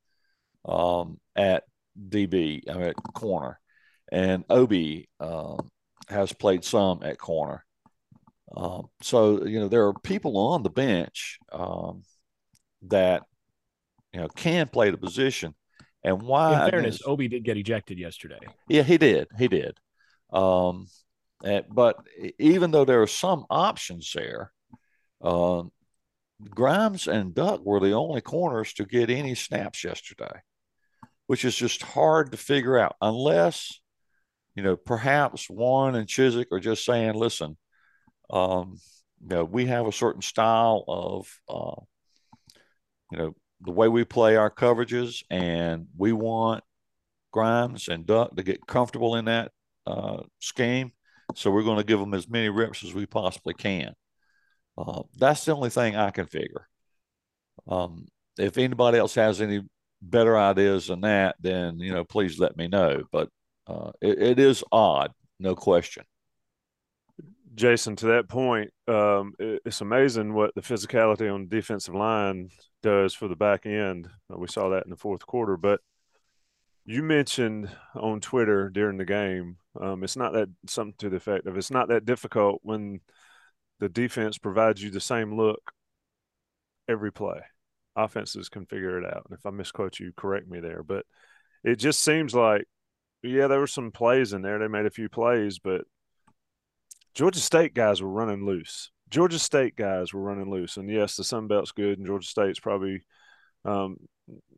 [0.64, 1.64] um, at
[1.98, 3.58] DB, I mean, at corner.
[4.10, 5.70] And Obi um,
[6.08, 7.64] has played some at corner.
[8.54, 12.02] Um, so, you know, there are people on the bench um,
[12.88, 13.22] that,
[14.12, 15.54] you know, can play the position.
[16.04, 16.64] And why?
[16.64, 18.38] In fairness, I mean, Obi did get ejected yesterday.
[18.68, 19.28] Yeah, he did.
[19.38, 19.78] He did.
[20.32, 20.86] Um,
[21.44, 21.96] and, but
[22.38, 24.52] even though there are some options there,
[25.22, 25.62] uh,
[26.50, 30.40] Grimes and Duck were the only corners to get any snaps yesterday,
[31.26, 33.80] which is just hard to figure out unless,
[34.54, 37.56] you know, perhaps Warren and Chizik are just saying, listen,
[38.30, 38.78] um,
[39.22, 41.80] you know, we have a certain style of, uh,
[43.10, 46.64] you know, the way we play our coverages, and we want
[47.32, 49.52] Grimes and Duck to get comfortable in that
[49.86, 50.92] uh, scheme.
[51.36, 53.94] So we're going to give them as many reps as we possibly can.
[54.76, 56.68] Uh, that's the only thing I can figure.
[57.68, 58.06] Um,
[58.38, 59.62] if anybody else has any
[60.02, 63.04] better ideas than that, then you know, please let me know.
[63.10, 63.28] But
[63.66, 66.04] uh, it, it is odd, no question.
[67.54, 72.50] Jason, to that point, um, it's amazing what the physicality on the defensive line
[72.82, 74.08] does for the back end.
[74.32, 75.56] Uh, we saw that in the fourth quarter.
[75.56, 75.80] But
[76.84, 81.46] you mentioned on Twitter during the game, um, it's not that something to the effect
[81.46, 83.00] of it's not that difficult when
[83.80, 85.72] the defense provides you the same look
[86.88, 87.40] every play.
[87.96, 89.26] Offenses can figure it out.
[89.28, 90.82] And if I misquote you, correct me there.
[90.82, 91.04] But
[91.64, 92.66] it just seems like,
[93.22, 94.58] yeah, there were some plays in there.
[94.58, 95.82] They made a few plays, but
[97.14, 98.90] Georgia State guys were running loose.
[99.10, 102.58] Georgia State guys were running loose, and yes, the Sun Belt's good, and Georgia State's
[102.58, 103.02] probably
[103.64, 103.98] um,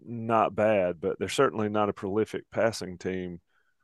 [0.07, 3.41] not bad, but they're certainly not a prolific passing team.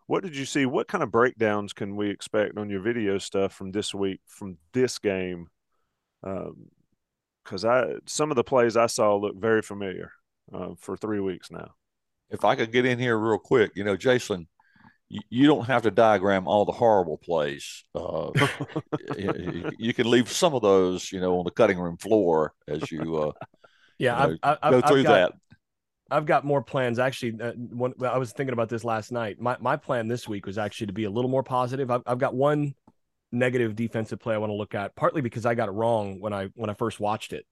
[0.06, 0.66] What did you see?
[0.66, 4.58] What kind of breakdowns can we expect on your video stuff from this week, from
[4.72, 5.48] this game?
[7.50, 10.12] Because I some of the plays I saw look very familiar
[10.54, 11.72] uh, for three weeks now.
[12.30, 14.46] If I could get in here real quick, you know, Jason,
[15.08, 17.84] you, don't have to diagram all the horrible plays.
[17.92, 18.30] Uh,
[19.18, 22.88] you, you, can leave some of those, you know, on the cutting room floor as
[22.92, 23.32] you, uh,
[23.98, 25.32] yeah, you know, I've, I've, go through I've got, that.
[26.12, 27.00] I've got more plans.
[27.00, 29.40] Actually, uh, when, I was thinking about this last night.
[29.40, 31.90] My my plan this week was actually to be a little more positive.
[31.90, 32.74] I've, I've got one
[33.32, 36.32] negative defensive play I want to look at, partly because I got it wrong when
[36.32, 37.46] I when I first watched it,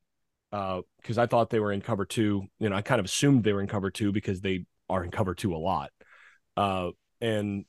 [0.52, 2.46] Uh, because uh, I thought they were in cover two.
[2.58, 5.10] You know, I kind of assumed they were in cover two because they are in
[5.10, 5.90] cover two a lot.
[6.56, 7.64] Uh, and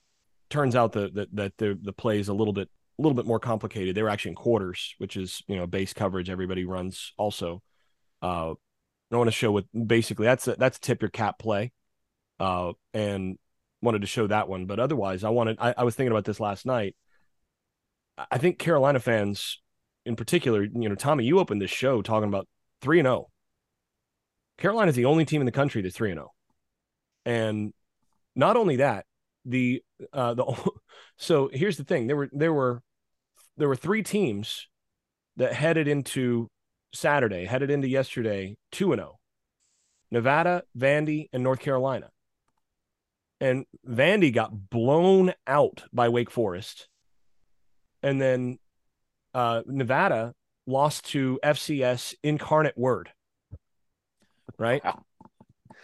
[0.49, 3.25] turns out that that, that the the play is a little bit a little bit
[3.25, 3.95] more complicated.
[3.95, 7.61] They were actually in quarters, which is you know base coverage everybody runs also.
[8.21, 8.53] Uh,
[9.11, 11.71] I want to show what basically that's a, that's tip your cap play,
[12.39, 13.37] uh, and
[13.81, 14.65] wanted to show that one.
[14.65, 16.95] But otherwise, I wanted I, I was thinking about this last night.
[18.31, 19.61] I think Carolina fans,
[20.05, 22.47] in particular, you know, Tommy, you opened this show talking about
[22.81, 23.15] three and zero.
[23.15, 23.29] Oh.
[24.57, 27.31] Carolina is the only team in the country that's three and zero, oh.
[27.31, 27.73] and
[28.35, 29.05] not only that,
[29.45, 29.81] the
[30.13, 30.71] uh the
[31.17, 32.81] so here's the thing there were there were
[33.57, 34.67] there were three teams
[35.37, 36.49] that headed into
[36.93, 39.19] Saturday, headed into yesterday 2 and 0.
[40.11, 42.09] Nevada, Vandy, and North Carolina.
[43.39, 46.89] And Vandy got blown out by Wake Forest.
[48.01, 48.59] And then
[49.33, 50.33] uh, Nevada
[50.65, 53.09] lost to FCS Incarnate Word.
[54.57, 54.83] Right.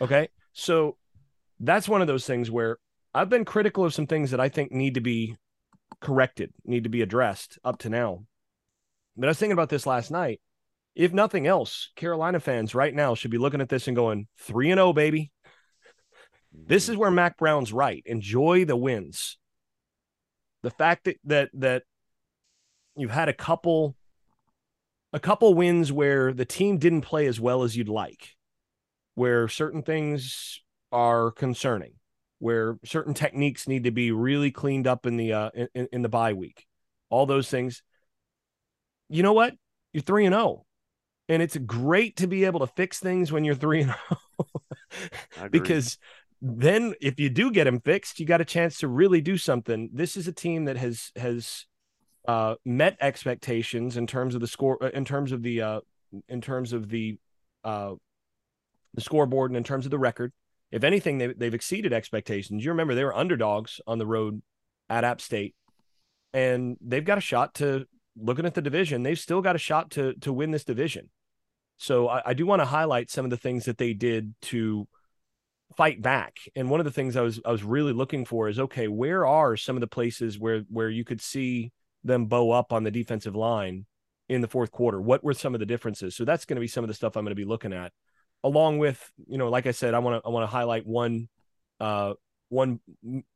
[0.01, 0.29] Okay.
[0.53, 0.97] So
[1.59, 2.77] that's one of those things where
[3.13, 5.37] I've been critical of some things that I think need to be
[6.01, 8.25] corrected, need to be addressed up to now.
[9.15, 10.41] But I was thinking about this last night.
[10.95, 14.71] If nothing else, Carolina fans right now should be looking at this and going 3
[14.71, 15.31] and 0 baby.
[16.53, 18.01] This is where Mack Brown's right.
[18.05, 19.37] Enjoy the wins.
[20.63, 21.83] The fact that that that
[22.95, 23.95] you've had a couple
[25.13, 28.35] a couple wins where the team didn't play as well as you'd like,
[29.15, 31.93] where certain things are concerning,
[32.39, 36.09] where certain techniques need to be really cleaned up in the uh in, in the
[36.09, 36.65] bye week.
[37.09, 37.81] All those things.
[39.09, 39.53] You know what?
[39.93, 40.65] You're 3 and 0.
[41.29, 43.95] And it's great to be able to fix things when you're 3 and
[45.39, 45.49] 0.
[45.51, 45.97] because
[46.41, 49.89] then if you do get them fixed, you got a chance to really do something.
[49.93, 51.65] This is a team that has has
[52.27, 55.79] uh, met expectations in terms of the score, uh, in terms of the uh,
[56.27, 57.17] in terms of the
[57.63, 57.93] uh,
[58.93, 60.31] the scoreboard, and in terms of the record.
[60.71, 62.65] If anything, they, they've exceeded expectations.
[62.65, 64.41] You remember they were underdogs on the road
[64.89, 65.55] at App State,
[66.33, 67.85] and they've got a shot to
[68.17, 69.03] looking at the division.
[69.03, 71.09] They've still got a shot to to win this division.
[71.77, 74.87] So I, I do want to highlight some of the things that they did to
[75.75, 76.37] fight back.
[76.55, 79.25] And one of the things I was I was really looking for is okay, where
[79.25, 81.71] are some of the places where where you could see
[82.05, 83.85] them bow up on the defensive line
[84.29, 85.01] in the fourth quarter?
[85.01, 86.15] What were some of the differences?
[86.15, 87.91] So that's going to be some of the stuff I'm going to be looking at.
[88.43, 91.29] Along with, you know, like I said, I want to I want to highlight one
[91.79, 92.13] uh
[92.49, 92.79] one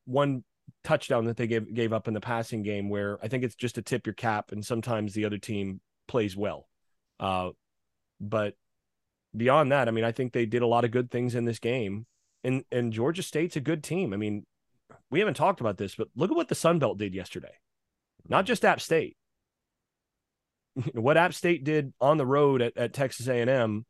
[0.06, 0.44] one
[0.84, 3.76] touchdown that they gave gave up in the passing game where I think it's just
[3.76, 6.70] to tip your cap and sometimes the other team plays well.
[7.20, 7.50] Uh
[8.22, 8.56] but
[9.36, 11.60] beyond that, I mean, I think they did a lot of good things in this
[11.60, 12.06] game
[12.44, 14.14] and and Georgia State's a good team.
[14.14, 14.46] I mean,
[15.10, 17.54] we haven't talked about this, but look at what the Sun Belt did yesterday.
[18.28, 19.18] Not just App State.
[20.94, 23.86] what App State did on the road at, at Texas A&M,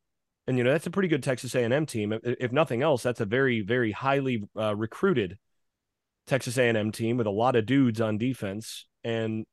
[0.47, 2.13] and you know that's a pretty good Texas A&M team.
[2.13, 5.37] If, if nothing else, that's a very very highly uh, recruited
[6.27, 9.45] Texas A&M team with a lot of dudes on defense, and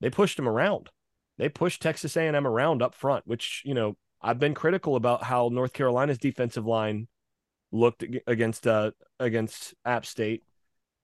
[0.00, 0.90] they pushed them around.
[1.38, 5.48] They pushed Texas A&M around up front, which you know I've been critical about how
[5.52, 7.08] North Carolina's defensive line
[7.72, 10.42] looked against uh against App State,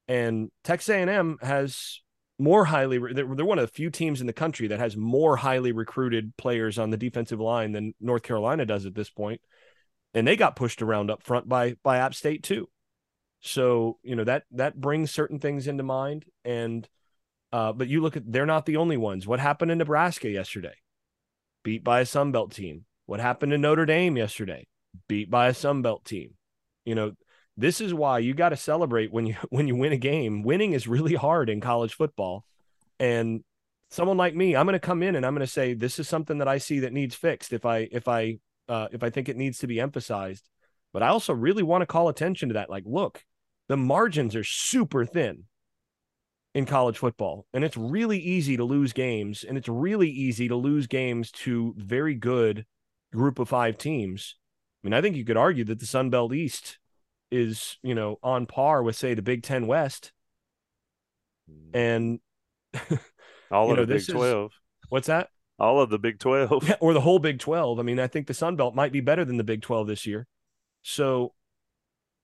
[0.09, 2.00] and Texas A&M has
[2.40, 5.72] more highly they're, one of the few teams in the country that has more highly
[5.72, 9.40] recruited players on the defensive line than North Carolina does at this point,
[10.14, 12.68] and they got pushed around up front by by App State too.
[13.40, 16.88] So you know that that brings certain things into mind, and
[17.53, 19.26] uh, but you look at they're not the only ones.
[19.26, 20.74] What happened in Nebraska yesterday?
[21.62, 22.87] Beat by a Sun Belt team.
[23.07, 24.66] What happened in Notre Dame yesterday?
[25.09, 26.35] Beat by a Sun Belt team.
[26.85, 27.12] You know,
[27.56, 30.42] this is why you got to celebrate when you when you win a game.
[30.42, 32.44] Winning is really hard in college football.
[32.98, 33.42] And
[33.90, 36.08] someone like me, I'm going to come in and I'm going to say this is
[36.08, 39.28] something that I see that needs fixed if I if I uh, if I think
[39.28, 40.48] it needs to be emphasized.
[40.92, 42.70] But I also really want to call attention to that.
[42.70, 43.24] Like, look,
[43.68, 45.44] the margins are super thin
[46.52, 50.56] in college football, and it's really easy to lose games, and it's really easy to
[50.56, 52.66] lose games to very good
[53.12, 54.36] group of five teams.
[54.82, 56.78] I mean, I think you could argue that the Sun Belt East
[57.31, 60.12] is you know on par with say the Big Ten West,
[61.51, 61.71] Mm.
[61.75, 62.21] and
[63.51, 64.53] all of know, the Big is- Twelve,
[64.88, 65.29] what's that?
[65.59, 66.66] all of the Big Twelve.
[66.69, 67.79] Yeah, or the whole Big Twelve.
[67.79, 70.07] I mean, I think the Sun Belt might be better than the Big Twelve this
[70.07, 70.27] year.
[70.83, 71.35] So,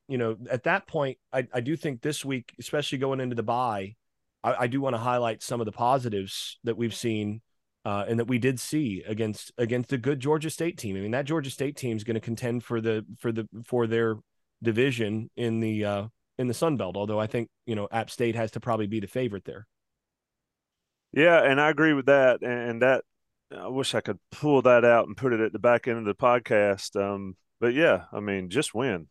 [0.09, 3.43] you know, at that point, I, I do think this week, especially going into the
[3.43, 3.97] bye,
[4.43, 7.43] I, I do want to highlight some of the positives that we've seen
[7.85, 10.97] uh, and that we did see against against a good Georgia State team.
[10.97, 13.87] I mean, that Georgia State team is going to contend for the for the for
[13.87, 14.17] their
[14.63, 16.07] division in the uh,
[16.39, 16.97] in the Sun Belt.
[16.97, 19.67] Although I think you know App State has to probably be the favorite there.
[21.13, 22.43] Yeah, and I agree with that.
[22.43, 23.05] And that
[23.57, 26.05] I wish I could pull that out and put it at the back end of
[26.05, 27.01] the podcast.
[27.01, 29.09] Um, but yeah, I mean, just win.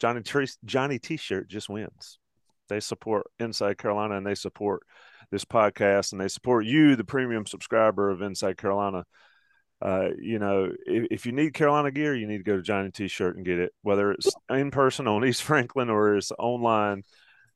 [0.00, 2.18] Johnny Tree, Johnny T-shirt just wins.
[2.68, 4.82] They support Inside Carolina and they support
[5.30, 9.04] this podcast and they support you, the premium subscriber of Inside Carolina.
[9.84, 12.90] Uh, you know, if, if you need Carolina gear, you need to go to Johnny
[12.90, 17.02] T-shirt and get it, whether it's in person on East Franklin or it's online.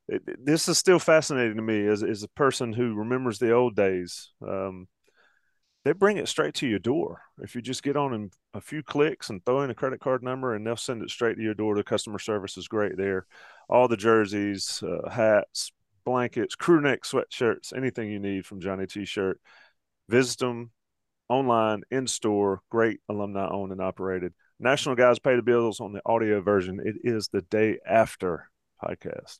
[0.07, 3.75] It, this is still fascinating to me as, as a person who remembers the old
[3.75, 4.31] days.
[4.47, 4.87] Um,
[5.85, 7.21] they bring it straight to your door.
[7.41, 10.21] If you just get on in a few clicks and throw in a credit card
[10.21, 11.75] number, and they'll send it straight to your door.
[11.75, 13.25] The customer service is great there.
[13.69, 15.71] All the jerseys, uh, hats,
[16.05, 19.39] blankets, crew neck sweatshirts, anything you need from Johnny T-shirt.
[20.09, 20.71] Visit them
[21.29, 22.61] online, in store.
[22.69, 24.33] Great alumni owned and operated.
[24.59, 26.79] National Guys Pay the Bills on the audio version.
[26.83, 28.49] It is the day after
[28.83, 29.39] podcast.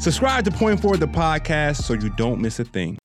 [0.00, 2.96] Subscribe to Point Forward, the podcast, so you don't miss a thing.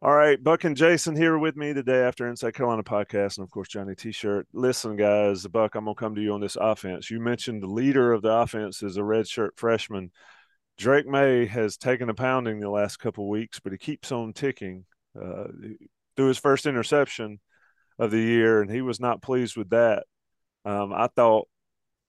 [0.00, 3.50] All right, Buck and Jason here with me today after Inside Carolina podcast, and of
[3.50, 4.46] course Johnny T-shirt.
[4.52, 7.10] Listen, guys, Buck, I'm gonna come to you on this offense.
[7.10, 10.12] You mentioned the leader of the offense is a redshirt freshman.
[10.78, 14.84] Drake Maye has taken a pounding the last couple weeks, but he keeps on ticking.
[15.20, 15.46] Uh,
[16.16, 17.40] through his first interception
[17.98, 20.04] of the year, and he was not pleased with that.
[20.64, 21.48] Um, I thought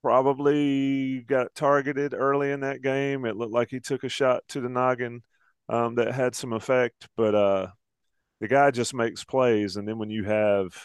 [0.06, 3.26] probably got targeted early in that game.
[3.26, 5.24] It looked like he took a shot to the noggin
[5.68, 7.68] um, that had some effect, but uh,
[8.40, 9.78] the guy just makes plays.
[9.78, 10.78] And then when you have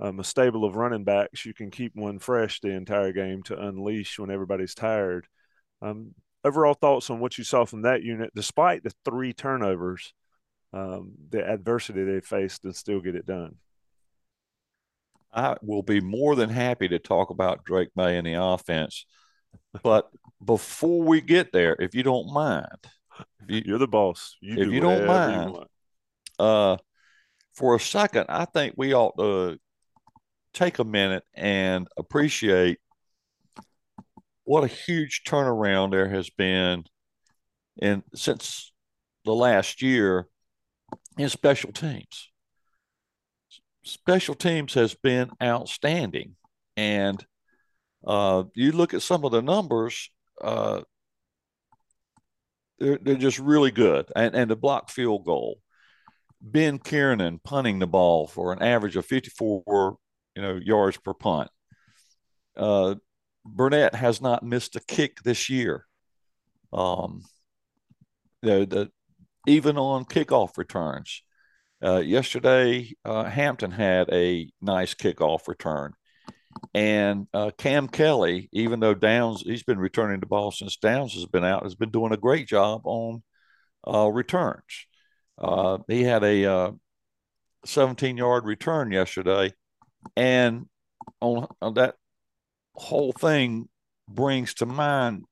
[0.00, 3.58] um, a stable of running backs, you can keep one fresh the entire game to
[3.58, 5.26] unleash when everybody's tired.
[5.80, 6.14] Um,
[6.44, 10.12] overall thoughts on what you saw from that unit, despite the three turnovers,
[10.74, 13.54] um, the adversity they faced, and still get it done.
[15.32, 19.06] I will be more than happy to talk about Drake Maye and the offense.
[19.82, 20.08] But
[20.44, 22.86] before we get there, if you don't mind,
[23.48, 24.36] if you, are the boss.
[24.40, 26.76] You if do you don't mind, you uh,
[27.54, 29.58] for a second, I think we ought to
[30.54, 32.78] take a minute and appreciate
[34.44, 36.84] what a huge turnaround there has been
[37.80, 38.72] in since
[39.24, 40.26] the last year
[41.18, 42.30] in special teams
[43.82, 46.36] special teams has been outstanding.
[46.76, 47.24] And
[48.06, 50.10] uh, you look at some of the numbers,
[50.40, 50.82] uh,
[52.78, 54.10] they're, they're just really good.
[54.14, 55.58] And, and the block field goal,
[56.40, 59.96] Ben Kiernan punting the ball for an average of 54
[60.36, 61.50] you know, yards per punt.
[62.56, 62.94] Uh,
[63.46, 65.84] Burnette has not missed a kick this year.
[66.72, 67.22] Um,
[68.42, 68.90] you know, the,
[69.46, 71.22] even on kickoff returns,
[71.84, 75.92] uh, yesterday, uh, Hampton had a nice kickoff return.
[76.74, 81.26] And uh, Cam Kelly, even though Downs, he's been returning the ball since Downs has
[81.26, 83.22] been out, has been doing a great job on
[83.86, 84.86] uh, returns.
[85.38, 86.72] Uh, he had a
[87.64, 89.52] 17 yard return yesterday.
[90.16, 90.66] And
[91.20, 91.94] on, on that
[92.74, 93.68] whole thing
[94.08, 95.24] brings to mind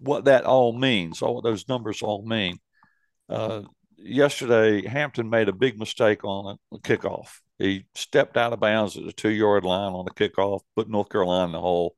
[0.00, 2.58] what that all means, all what those numbers all mean.
[3.28, 3.62] Uh,
[3.98, 7.28] yesterday, Hampton made a big mistake on a kickoff.
[7.58, 11.08] He stepped out of bounds at the two yard line on the kickoff, put North
[11.08, 11.94] Carolina in the hole.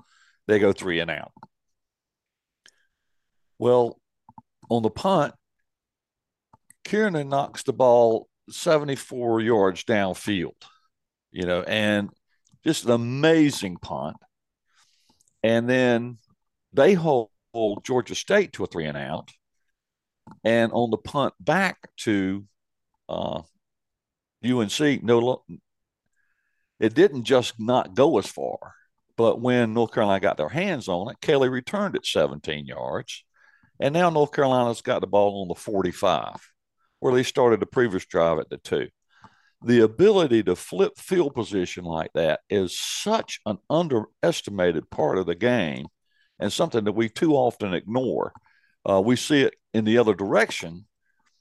[0.47, 1.33] They go three and out.
[3.59, 4.01] Well,
[4.71, 5.35] on the punt,
[6.85, 10.55] Kiernan knocks the ball 74 yards downfield,
[11.31, 12.09] you know, and
[12.65, 14.17] just an amazing punt.
[15.43, 16.19] And then
[16.73, 17.31] they hold
[17.85, 19.31] Georgia State to a three and out.
[20.45, 22.45] And on the punt back to
[23.09, 23.43] uh,
[24.45, 25.43] UNC, no,
[26.79, 28.75] it didn't just not go as far.
[29.17, 33.23] But when North Carolina got their hands on it, Kelly returned it 17 yards.
[33.79, 36.37] And now North Carolina's got the ball on the 45,
[37.01, 38.89] where they started the previous drive at the two.
[39.63, 45.35] The ability to flip field position like that is such an underestimated part of the
[45.35, 45.87] game
[46.39, 48.33] and something that we too often ignore.
[48.89, 50.87] Uh, we see it in the other direction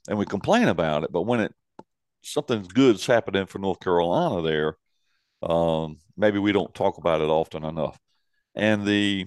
[0.08, 1.12] and we complain about it.
[1.12, 1.54] But when it
[2.22, 4.76] something good's happening for North Carolina there,
[5.42, 7.98] um, maybe we don't talk about it often enough.
[8.54, 9.26] And the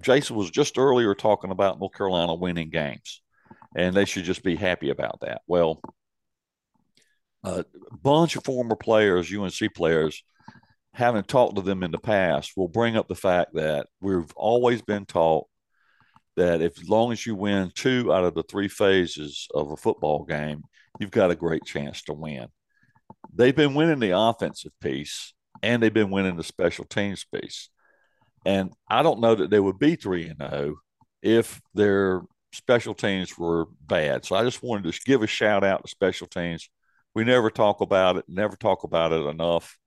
[0.00, 3.22] Jason was just earlier talking about North Carolina winning games,
[3.76, 5.42] and they should just be happy about that.
[5.46, 5.80] Well,
[7.44, 7.64] a
[8.02, 10.24] bunch of former players, UNC players,
[10.94, 14.82] having talked to them in the past, will bring up the fact that we've always
[14.82, 15.46] been taught
[16.36, 19.76] that if as long as you win two out of the three phases of a
[19.76, 20.62] football game,
[20.98, 22.46] you've got a great chance to win.
[23.34, 27.68] They've been winning the offensive piece and they've been winning the special teams piece.
[28.44, 30.76] And I don't know that they would be 3 and 0
[31.22, 32.22] if their
[32.52, 34.24] special teams were bad.
[34.24, 36.68] So I just wanted to give a shout out to special teams.
[37.14, 39.78] We never talk about it, never talk about it enough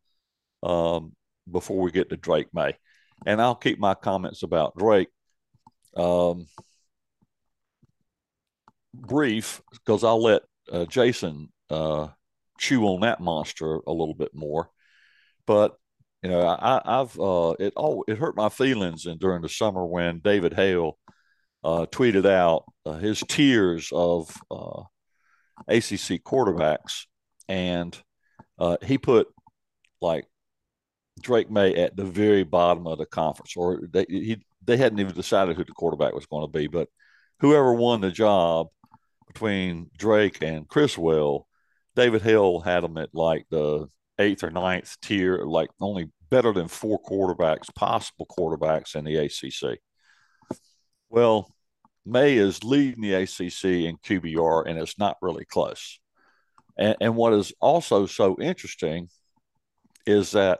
[0.64, 1.14] um,
[1.52, 2.78] before we get to Drake Maye.
[3.26, 5.10] And I'll keep my comments about Drake
[5.96, 6.48] um,
[8.94, 12.08] brief because I'll let uh, Jason uh,
[12.60, 14.70] chew on that monster a little bit more.
[15.46, 15.76] But
[16.24, 19.86] you know, I, have uh, it all it hurt my feelings and during the summer
[19.86, 20.98] when David Hale
[21.64, 24.82] uh, tweeted out uh, his tiers of uh,
[25.68, 27.06] ACC quarterbacks,
[27.48, 27.98] and
[28.60, 29.28] uh, he put
[30.02, 30.26] like
[31.22, 35.16] Drake Maye at the very bottom of the conference, or they he, they hadn't even
[35.16, 36.90] decided who the quarterback was going to be, but
[37.40, 38.68] whoever won the job
[39.28, 41.48] between Drake and Criswell,
[41.96, 43.88] David Hale had them at like the
[44.20, 49.80] eighth or ninth tier, like only better than four quarterbacks, possible quarterbacks in the ACC.
[51.10, 51.50] Well,
[52.06, 56.00] Maye is leading the ACC in QBR, and it's not really close.
[56.78, 59.10] And, and what is also so interesting
[60.06, 60.60] is that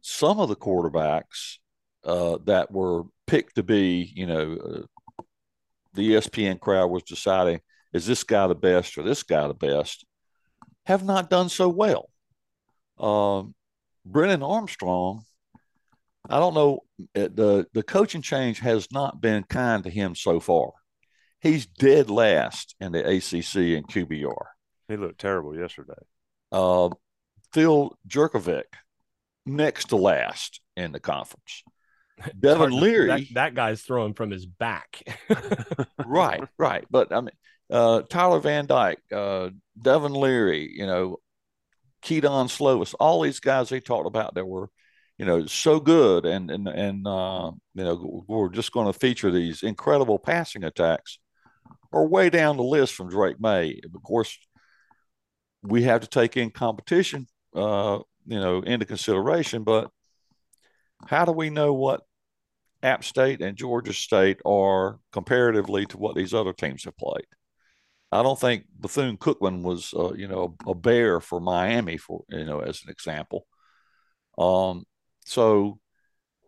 [0.00, 1.58] some of the quarterbacks
[2.04, 5.22] uh, that were picked to be, you know, uh,
[5.94, 7.60] the ESPN crowd was deciding
[7.92, 10.06] is this guy the best or this guy the best,
[10.86, 12.08] have not done so well.
[12.98, 13.54] Um,
[14.04, 15.24] Brennan Armstrong,
[16.28, 16.80] I don't know,
[17.14, 20.72] uh, the the coaching change has not been kind to him so far.
[21.40, 24.44] He's dead last in the ACC and QBR.
[24.88, 25.94] He looked terrible yesterday.
[26.50, 26.90] Uh,
[27.52, 28.64] Phil Jurkovec,
[29.44, 31.64] next to last in the conference.
[32.38, 35.02] Devin Leary, that, that, guy's throwing from his back.
[36.06, 36.84] right, right.
[36.90, 37.30] But I mean,
[37.70, 39.50] uh, Tyler Van Dyke, uh,
[39.80, 41.18] Devin Leary, you know,
[42.02, 44.68] Kedon Slovis, all these guys they talked about that were,
[45.18, 49.30] you know, so good, and and and uh, you know, we're just going to feature
[49.30, 51.18] these incredible passing attacks,
[51.92, 53.80] are way down the list from Drake Maye.
[53.84, 54.36] Of course,
[55.62, 59.90] we have to take in competition, uh, you know, into consideration, but
[61.06, 62.02] how do we know what
[62.82, 67.26] App State and Georgia State are comparatively to what these other teams have played?
[68.10, 72.44] I don't think Bethune Cookman was, uh, you know, a, bear for Miami, for you
[72.44, 73.46] know, as an example.
[74.36, 74.84] Um,
[75.24, 75.78] so,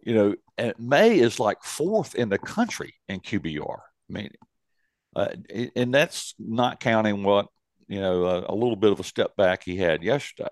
[0.05, 3.79] you know, and Maye is like fourth in the country in QBR.
[4.11, 4.31] I mean,
[5.17, 5.29] uh,
[5.75, 7.47] and that's not counting what
[7.89, 10.49] you know a, a, little bit of a step back he had yesterday.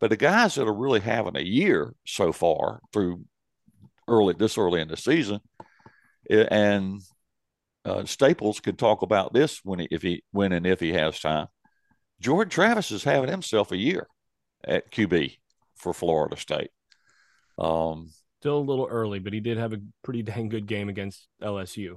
[0.00, 3.24] But the guys that are really having a year so far through
[4.08, 5.40] early this early in the season,
[6.30, 7.00] and
[7.84, 11.18] uh, Staples could talk about this when he, if he when and if he has
[11.18, 11.48] time.
[12.20, 14.06] Jordan Travis is having himself a year
[14.64, 15.38] at QB
[15.76, 16.70] for Florida State.
[17.58, 21.26] Um, Still a little early, but he did have a pretty dang good game against
[21.42, 21.96] LSU.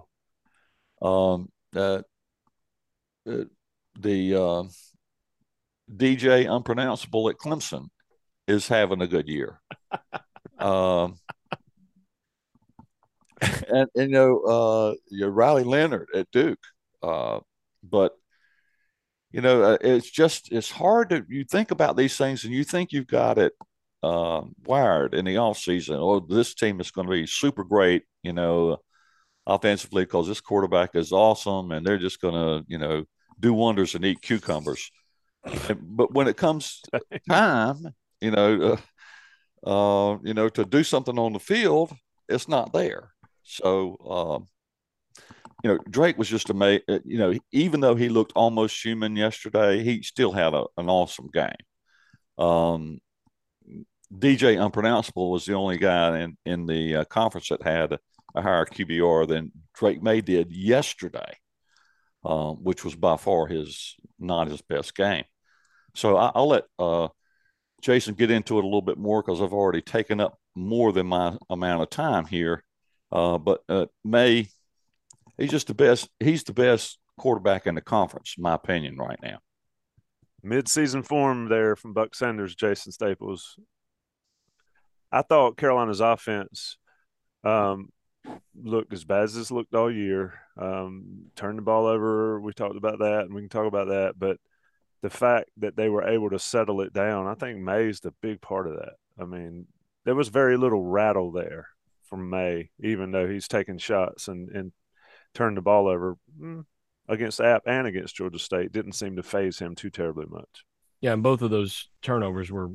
[1.01, 2.01] Um, uh,
[3.29, 3.45] uh,
[3.99, 4.63] the uh,
[5.93, 7.87] DJ unpronounceable at Clemson
[8.47, 9.59] is having a good year.
[10.59, 11.17] um,
[13.41, 16.63] and, and, you know, uh, you Riley Leonard at Duke,
[17.03, 17.39] uh,
[17.83, 18.13] but
[19.31, 22.63] you know, uh, it's just it's hard to you think about these things and you
[22.63, 23.51] think you've got it
[24.01, 25.97] uh, wired in the off season.
[25.99, 28.77] Oh, this team is going to be super great, you know,
[29.45, 33.03] offensively because this quarterback is awesome and they're just going to, you know,
[33.39, 34.89] do wonders and eat cucumbers.
[35.43, 36.81] but when it comes
[37.29, 37.79] time,
[38.21, 38.79] you know,
[39.65, 41.93] uh, uh, you know, to do something on the field,
[42.29, 43.09] it's not there.
[43.45, 44.47] So, um,
[45.63, 46.83] you know, Drake was just amazing.
[46.89, 50.89] Uh, you know, even though he looked almost human yesterday, he still had a, an
[50.89, 51.53] awesome game.
[52.37, 52.99] Um,
[54.13, 57.99] DJ Unpronounceable was the only guy in in the uh, conference that had a,
[58.41, 61.37] higher QBR than Drake Maye did yesterday,
[62.25, 65.23] um, which was by far his not his best game.
[65.95, 67.07] So I, will let uh,
[67.81, 71.07] Jason get into it a little bit more because I've already taken up more than
[71.07, 72.64] my amount of time here.
[73.15, 74.49] Uh, but uh, Maye,
[75.37, 76.09] he's just the best.
[76.19, 79.39] He's the best quarterback in the conference, in my opinion, right now.
[80.43, 83.57] Mid-season form there from Buck Sanders, Jason Staples.
[85.13, 86.77] I thought Carolina's offense
[87.45, 87.87] um,
[88.53, 90.33] looked as bad as it's looked all year.
[90.57, 92.41] Um, turned the ball over.
[92.41, 94.19] We talked about that, and we can talk about that.
[94.19, 94.39] But
[95.01, 98.41] the fact that they were able to settle it down, I think Maye's the big
[98.41, 98.95] part of that.
[99.17, 99.67] I mean,
[100.03, 101.69] there was very little rattle there
[102.09, 104.71] from Maye, even though he's taken shots and, and
[105.33, 106.63] turned the ball over mm,
[107.07, 108.71] against App and against Georgia State.
[108.71, 110.65] Didn't seem to phase him too terribly much.
[111.01, 112.69] Yeah, and both of those turnovers were,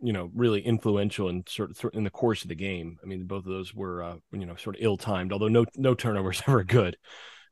[0.00, 2.98] you know, really influential in sort of th- in the course of the game.
[3.02, 5.32] I mean, both of those were, uh, you know, sort of ill timed.
[5.32, 6.98] Although no no turnovers ever good,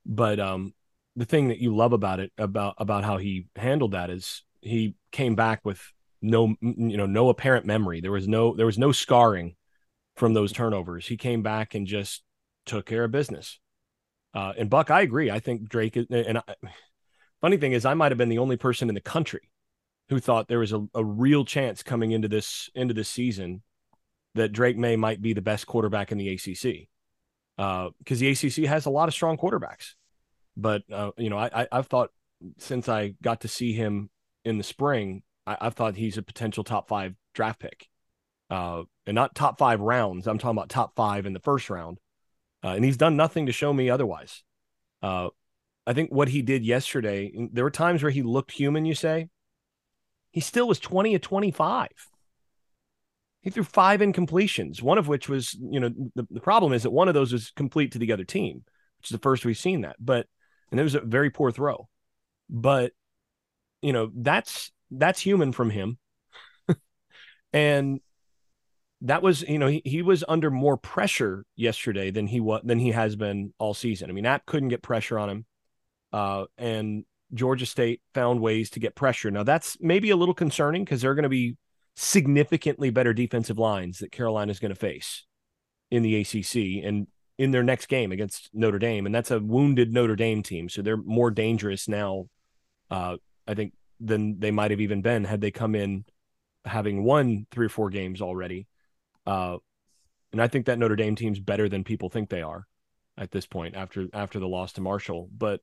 [0.05, 0.75] but um,
[1.17, 4.95] the thing that you love about it about about how he handled that is he
[5.13, 5.81] came back with
[6.21, 8.01] no you know no apparent memory.
[8.01, 9.55] There was no there was no scarring
[10.17, 11.07] from those turnovers.
[11.07, 12.23] He came back and just
[12.67, 13.59] took care of business.
[14.33, 15.31] Uh, and Buck, I agree.
[15.31, 16.43] I think Drake is, and I,
[17.41, 19.51] funny thing is, I might have been the only person in the country
[20.09, 23.63] who thought there was a, a real chance coming into this into this season
[24.35, 26.89] that Drake Maye might be the best quarterback in the ACC.
[27.57, 29.95] because uh, the ACC has a lot of strong quarterbacks.
[30.57, 32.11] But uh, you know, I, I have thought
[32.59, 34.11] since I got to see him
[34.45, 37.89] in the spring, I, have thought he's a potential top five draft pick,
[38.55, 40.29] uh, and not top five rounds.
[40.29, 41.99] I'm talking about top five in the first round,
[42.63, 44.45] uh, and he's done nothing to show me otherwise.
[45.03, 45.31] Uh,
[45.89, 48.85] I think what he did yesterday, there were times where he looked human.
[48.85, 49.29] You say,
[50.31, 51.89] he still was 20 of 25.
[53.43, 56.91] He threw five incompletions, one of which was, you know, the, the problem is that
[56.91, 58.63] one of those was complete to the other team,
[58.99, 59.97] which is the first we've seen that.
[59.99, 60.29] But
[60.71, 61.89] and it was a very poor throw.
[62.49, 62.93] But
[63.83, 65.99] you know, that's that's human from him.
[67.53, 68.01] and
[69.05, 72.79] that was, you know, he, he was under more pressure yesterday than he was than
[72.79, 74.11] he has been all season.
[74.11, 75.47] I mean, App couldn't get pressure on him.
[76.13, 79.31] Uh, and Georgia State found ways to get pressure.
[79.31, 81.57] Now that's maybe a little concerning because they're going to be
[81.97, 85.27] significantly better defensive lines that Carolina is going to face
[85.91, 89.07] in the ACC and in their next game against Notre Dame.
[89.07, 90.69] And that's a wounded Notre Dame team.
[90.69, 92.27] So they're more dangerous now,
[92.91, 96.05] uh, I think, than they might have even been had they come in
[96.65, 98.67] having won three or four games already.
[99.27, 99.59] Uh,
[100.33, 102.67] and I think that Notre Dame team's better than people think they are
[103.17, 105.29] at this point after after the loss to Marshall.
[105.37, 105.61] But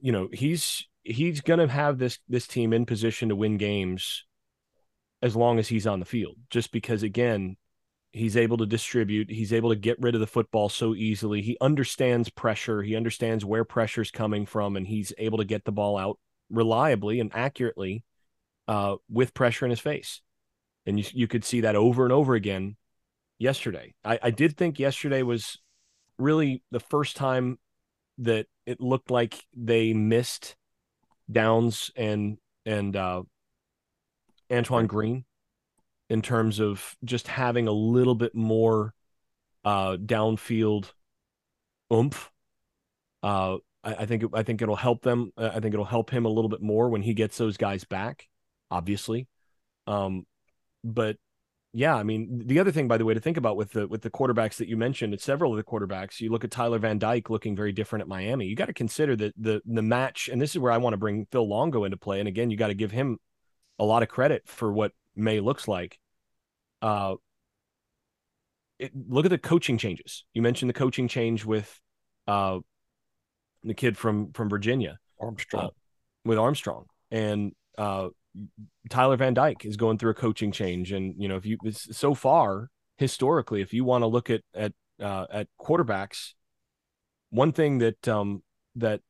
[0.00, 4.24] you know, he's he's gonna have this this team in position to win games
[5.22, 6.36] as long as he's on the field.
[6.50, 7.56] Just because, again,
[8.12, 11.42] he's able to distribute, he's able to get rid of the football so easily.
[11.42, 15.72] He understands pressure, he understands where pressure's coming from, and he's able to get the
[15.72, 16.18] ball out
[16.50, 18.04] reliably and accurately
[18.68, 20.20] uh, with pressure in his face.
[20.86, 22.76] And you, you could see that over and over again
[23.38, 23.94] yesterday.
[24.04, 25.58] I, I did think yesterday was
[26.18, 27.58] really the first time
[28.18, 30.56] that it looked like they missed
[31.30, 33.22] Downs and and uh,
[34.50, 35.24] Antoine Green
[36.08, 38.94] in terms of just having a little bit more
[39.64, 40.92] uh, downfield
[41.92, 42.30] oomph.
[43.22, 45.32] Uh, I, I, think I think it'll help them.
[45.36, 48.26] I think it'll help him a little bit more when he gets those guys back.
[48.70, 49.26] Obviously,
[49.86, 50.26] um,
[50.94, 51.16] but
[51.72, 54.02] yeah, I mean the other thing, by the way, to think about with the with
[54.02, 56.20] the quarterbacks that you mentioned, it's several of the quarterbacks.
[56.20, 58.46] You look at Tyler Van Dyke looking very different at Miami.
[58.46, 60.98] You got to consider that the the match, and this is where I want to
[60.98, 62.18] bring Phil Longo into play.
[62.18, 63.18] And again, you got to give him
[63.78, 65.98] a lot of credit for what Maye looks like.
[66.80, 67.16] Uh,
[68.78, 70.24] it, look at the coaching changes.
[70.32, 71.78] You mentioned the coaching change with
[72.26, 72.60] uh,
[73.64, 75.70] the kid from from Virginia, Armstrong, uh,
[76.24, 78.08] with Armstrong, and uh,
[78.90, 80.92] Tyler Van Dyke is going through a coaching change.
[80.92, 84.72] And you know, if you so far historically, if you want to look at at
[85.00, 86.32] uh, at quarterbacks,
[87.30, 88.42] one thing that um,
[88.76, 89.00] that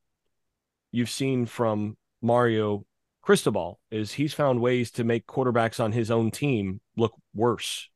[0.93, 2.85] you've seen from Mario
[3.22, 7.89] Cristobal is he's found ways to make quarterbacks on his own team look worse.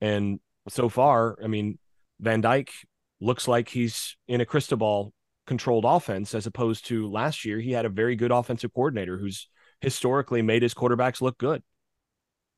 [0.00, 1.78] And so far, I mean,
[2.18, 2.72] Van Dyke
[3.20, 5.12] looks like he's in a Cristobal
[5.46, 7.60] controlled offense as opposed to last year.
[7.60, 9.48] He had a very good offensive coordinator who's
[9.82, 11.62] historically made his quarterbacks look good.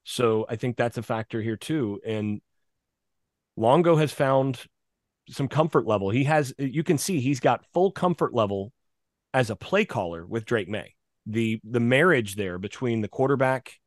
[0.05, 2.01] So I think that's a factor here too.
[2.07, 2.41] And
[3.57, 4.63] Longo has found
[5.31, 6.11] some comfort level.
[6.11, 8.73] He has, you can see he's got full comfort level
[9.33, 10.95] as a play caller with Drake Maye.
[11.27, 13.81] the the marriage there between the quarterback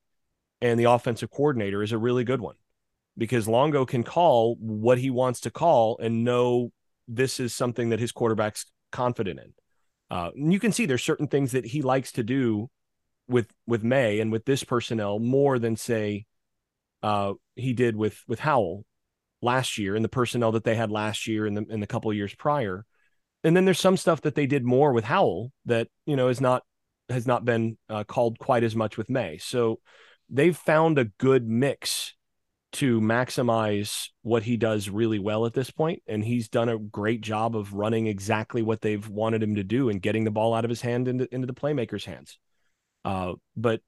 [0.62, 2.56] and the offensive coordinator is a really good one
[3.18, 6.72] because Longo can call what he wants to call and know
[7.08, 9.54] this is something that his quarterback's confident in.
[10.10, 12.70] Uh, and you can see there's certain things that he likes to do
[13.28, 16.26] with with Maye and with this personnel more than say
[17.04, 18.86] uh, he did with with Howell
[19.42, 22.14] last year and the personnel that they had last year and the in the couple
[22.14, 22.86] years prior.
[23.44, 26.42] And then there's some stuff that they did more with Howell that you know is
[26.42, 26.64] not
[27.10, 29.38] has not been uh, called quite as much with Maye.
[29.38, 29.80] So
[30.30, 32.14] they've found a good mix
[32.74, 37.22] to maximize what he does really well at this point and he's done a great
[37.22, 40.66] job of running exactly what they've wanted him to do and getting the ball out
[40.66, 42.38] of his hand into, into the playmaker's hands
[43.06, 43.82] uh, but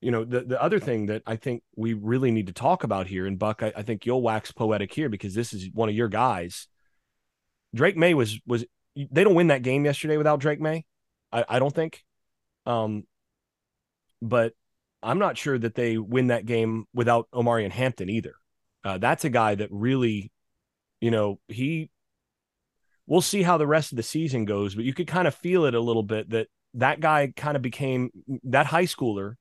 [0.00, 3.08] you know the, the other thing that i think we really need to talk about
[3.08, 5.94] here and buck I, I think you'll wax poetic here because this is one of
[5.96, 6.68] your guys
[7.74, 8.64] drake Maye was was
[8.94, 10.84] they don't win that game yesterday without drake Maye.
[11.32, 12.04] I, I don't think
[12.68, 13.04] um,
[14.20, 14.52] but
[15.02, 18.34] I'm not sure that they win that game without Omarion Hampton either.
[18.84, 20.30] Uh, that's a guy that really,
[21.00, 21.90] you know, he.
[23.06, 25.64] We'll see how the rest of the season goes, but you could kind of feel
[25.64, 26.48] it a little bit that
[26.78, 28.10] that guy kind of became
[28.44, 29.34] that high schooler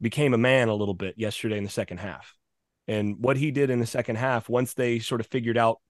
[0.00, 2.34] became a man a little bit yesterday in the second half.
[2.86, 5.80] And what he did in the second half, once they sort of figured out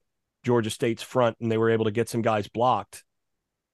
[0.45, 3.03] Georgia State's front and they were able to get some guys blocked,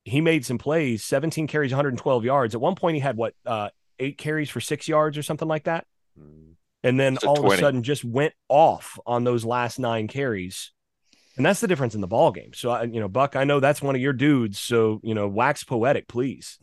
[0.04, 3.68] he made some plays 17 carries 112 yards at one point he had what uh,
[3.98, 5.86] eight carries for six yards or something like that
[6.82, 7.46] and then all 20.
[7.46, 10.72] of a sudden just went off on those last nine carries
[11.36, 12.52] And that's the difference in the ball game.
[12.54, 14.58] So, I, you know, Buck, I know that's one of your dudes.
[14.58, 16.58] So, you know, wax poetic, please.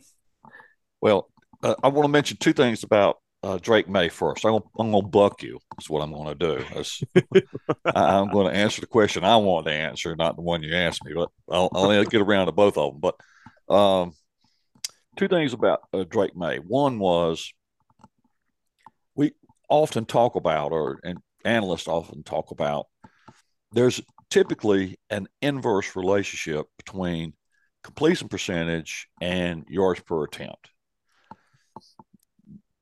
[1.01, 1.29] Well,
[1.63, 4.45] uh, I want to mention two things about uh, Drake Maye first.
[4.45, 5.59] I'm, I'm going to buck you.
[5.75, 7.41] That's what I'm going to do.
[7.85, 10.73] I, am going to answer the question I want to answer, not the one you
[10.73, 11.13] asked me.
[11.13, 13.01] But I'll, I'll get around to both of them.
[13.01, 14.13] But um,
[15.17, 16.57] two things about uh, Drake Maye.
[16.57, 17.53] One was
[19.15, 19.33] we
[19.69, 22.87] often talk about, or and analysts often talk about,
[23.71, 27.33] there's typically an inverse relationship between
[27.83, 30.71] completion percentage and yards per attempt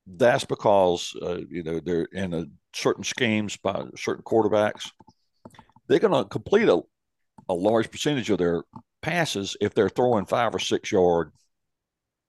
[0.08, 4.92] that's because uh, you know they're in a certain schemes by certain quarterbacks.
[5.88, 6.82] They're going to complete a,
[7.50, 8.64] a large percentage of their
[9.02, 11.32] passes if they're throwing five or six yard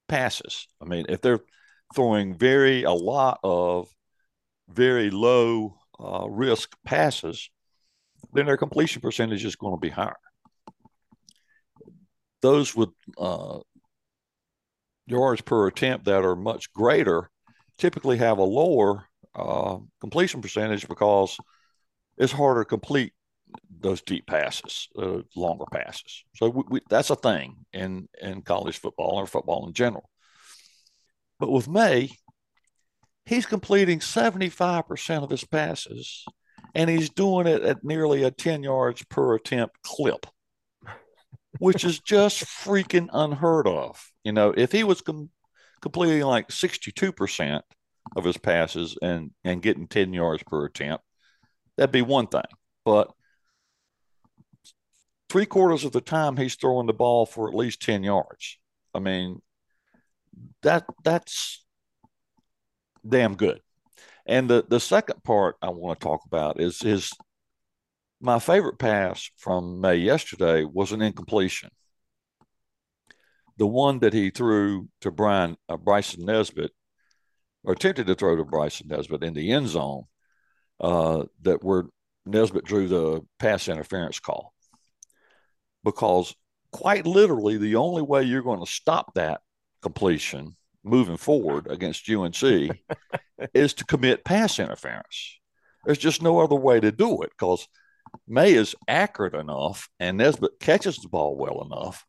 [0.09, 0.67] passes.
[0.81, 1.41] I mean, if they're
[1.95, 3.89] throwing very a lot of
[4.69, 7.51] very low uh, risk passes,
[8.33, 10.17] then their completion percentage is going to be higher.
[12.43, 13.61] Those with uh,
[15.07, 17.31] yards per attempt that are much greater
[17.79, 21.39] typically have a lower uh, completion percentage because
[22.17, 23.13] it's harder to complete
[23.81, 26.25] those deep passes, uh, longer passes.
[26.35, 30.09] So we, we, that's a thing in in college football or football in general.
[31.39, 32.11] But with Maye,
[33.27, 36.25] he's completing 75% of his passes,
[36.75, 40.27] and he's doing it at nearly a 10 yards per attempt clip,
[41.59, 44.11] which is just freaking unheard of.
[44.25, 45.31] You know, if he was com-
[45.81, 47.63] completing like 62%
[48.17, 51.05] of his passes and, and getting 10 yards per attempt,
[51.77, 52.43] that'd be one thing.
[52.85, 53.11] But
[55.29, 58.59] three quarters of the time he's throwing the ball for at least 10 yards.
[58.95, 59.43] I mean,
[60.63, 61.65] that that's
[63.07, 63.61] damn good.
[64.27, 67.13] And the, the second part I want to talk about is his
[68.21, 71.71] my favorite pass from Maye yesterday was an incompletion
[73.57, 76.73] the one that he threw to Brian uh, Bryson Nesbitt,
[77.65, 80.05] or attempted to throw to Bryson Nesbitt in the end zone,
[80.81, 81.85] uh, that where
[82.27, 84.53] Nesbitt drew the pass interference call.
[85.85, 86.35] Because
[86.73, 89.41] quite literally, the only way you're going to stop that
[89.83, 92.43] completion moving forward against UNC
[93.55, 95.39] is to commit pass interference.
[95.85, 97.67] There's just no other way to do it because
[98.27, 102.05] Maye is accurate enough and Nesbitt catches the ball well enough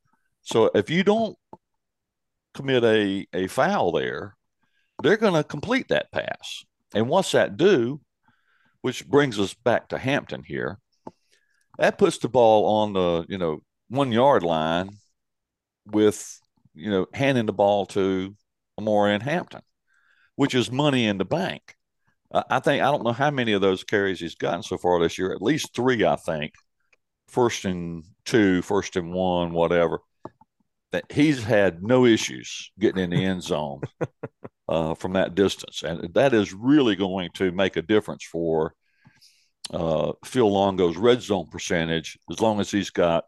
[0.48, 1.38] so if you don't
[2.54, 4.38] commit a, a foul there,
[5.04, 6.64] they're going to complete that pass.
[6.96, 8.00] And what's that do?
[8.80, 10.80] Which brings us back to Hampton here.
[11.78, 14.92] That puts the ball on the, you know, one yard line
[15.86, 16.40] with,
[16.74, 18.34] you know, handing the ball to
[18.80, 19.64] Omarion Hampton,
[20.38, 21.76] which is money in the bank.
[22.32, 25.18] I think, I don't know how many of those carries he's gotten so far this
[25.18, 26.54] year, at least three, I think.
[27.28, 30.00] First and two, first and one, whatever
[30.92, 33.82] that he's had no issues getting in the end zone
[34.70, 38.74] uh, from that distance, and that is really going to make a difference for
[39.72, 43.26] uh, Phil Longo's red zone percentage as long as he's got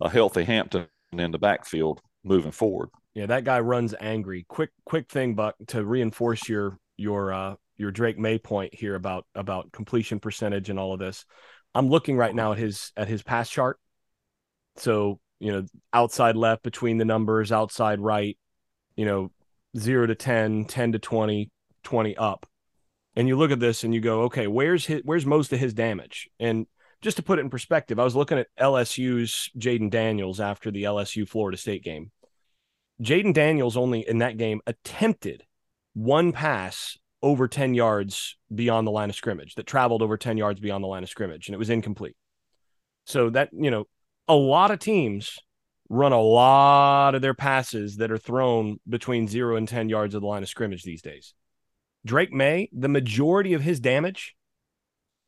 [0.00, 2.88] a healthy Hampton in the backfield moving forward.
[3.14, 4.44] Yeah, that guy runs angry.
[4.48, 9.26] Quick, quick thing, Buck, to reinforce your your uh, your Drake Maye point here about
[9.34, 11.24] about completion percentage and all of this.
[11.74, 13.78] I'm looking right now at his at his pass chart.
[14.76, 18.38] So you know, outside left between the numbers, outside right,
[18.94, 19.32] you know,
[19.76, 21.50] 0 to 10, 10 to 20,
[21.82, 22.46] 20 up.
[23.16, 25.74] And you look at this and you go, okay, where's his, where's most of his
[25.74, 26.28] damage?
[26.38, 26.66] And
[27.02, 30.84] just to put it in perspective, I was looking at LSU's Jayden Daniels after the
[30.84, 32.12] LSU Florida State game.
[33.02, 35.42] Jayden Daniels only in that game attempted
[35.94, 40.60] one pass over 10 yards beyond the line of scrimmage that traveled over 10 yards
[40.60, 42.16] beyond the line of scrimmage and it was incomplete.
[43.06, 43.86] So that, you know,
[44.30, 45.40] a lot of teams
[45.88, 50.20] run a lot of their passes that are thrown between zero and 10 yards of
[50.20, 51.34] the line of scrimmage these days.
[52.06, 54.36] Drake Maye, the majority of his damage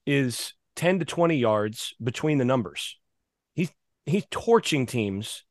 [0.06, 2.96] is 10 to 20 yards between the numbers.
[3.54, 3.72] He's
[4.06, 5.44] he's torching teams,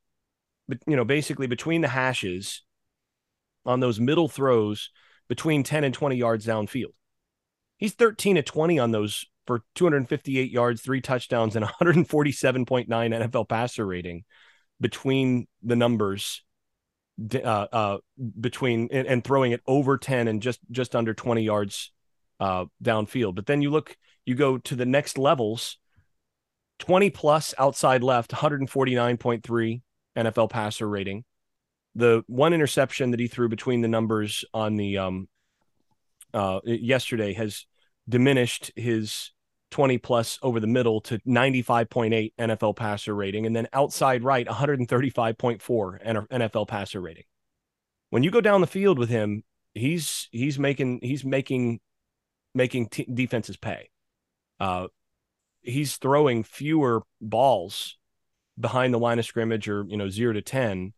[0.70, 2.64] but you know, basically between the hashes
[3.66, 4.92] on those middle throws
[5.28, 6.94] between 10 and 20 yards downfield.
[7.76, 13.86] He's 13 to 20 on those for 258 yards, three touchdowns, and 147.9 NFL passer
[13.86, 14.24] rating
[14.80, 16.44] between the numbers,
[17.36, 17.98] uh, uh,
[18.40, 21.92] between and, and, throwing it over 10 and just just under 20 yards
[22.40, 23.36] uh, downfield.
[23.36, 25.78] But then you look, you go to the next levels,
[26.80, 29.82] 20 plus outside left, 149.3
[30.18, 31.24] NFL passer rating.
[31.96, 35.28] The one interception that he threw between the numbers on the um
[36.34, 37.66] uh yesterday has
[38.08, 39.32] diminished his
[39.72, 46.28] 20 plus over the middle to 95.8 NFL passer rating, and then outside right, 135.4
[46.30, 47.24] NFL passer rating.
[48.10, 49.44] When you go down the field with him,
[49.74, 51.80] he's he's making he's making
[52.54, 53.90] making t- defenses pay.
[54.60, 54.88] Uh,
[55.62, 57.98] he's throwing fewer balls
[58.60, 60.94] behind the line of scrimmage or you know zero to ten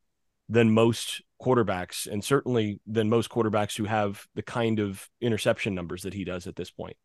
[0.49, 6.03] than most quarterbacks, and certainly than most quarterbacks who have the kind of interception numbers
[6.03, 6.95] that he does at this point.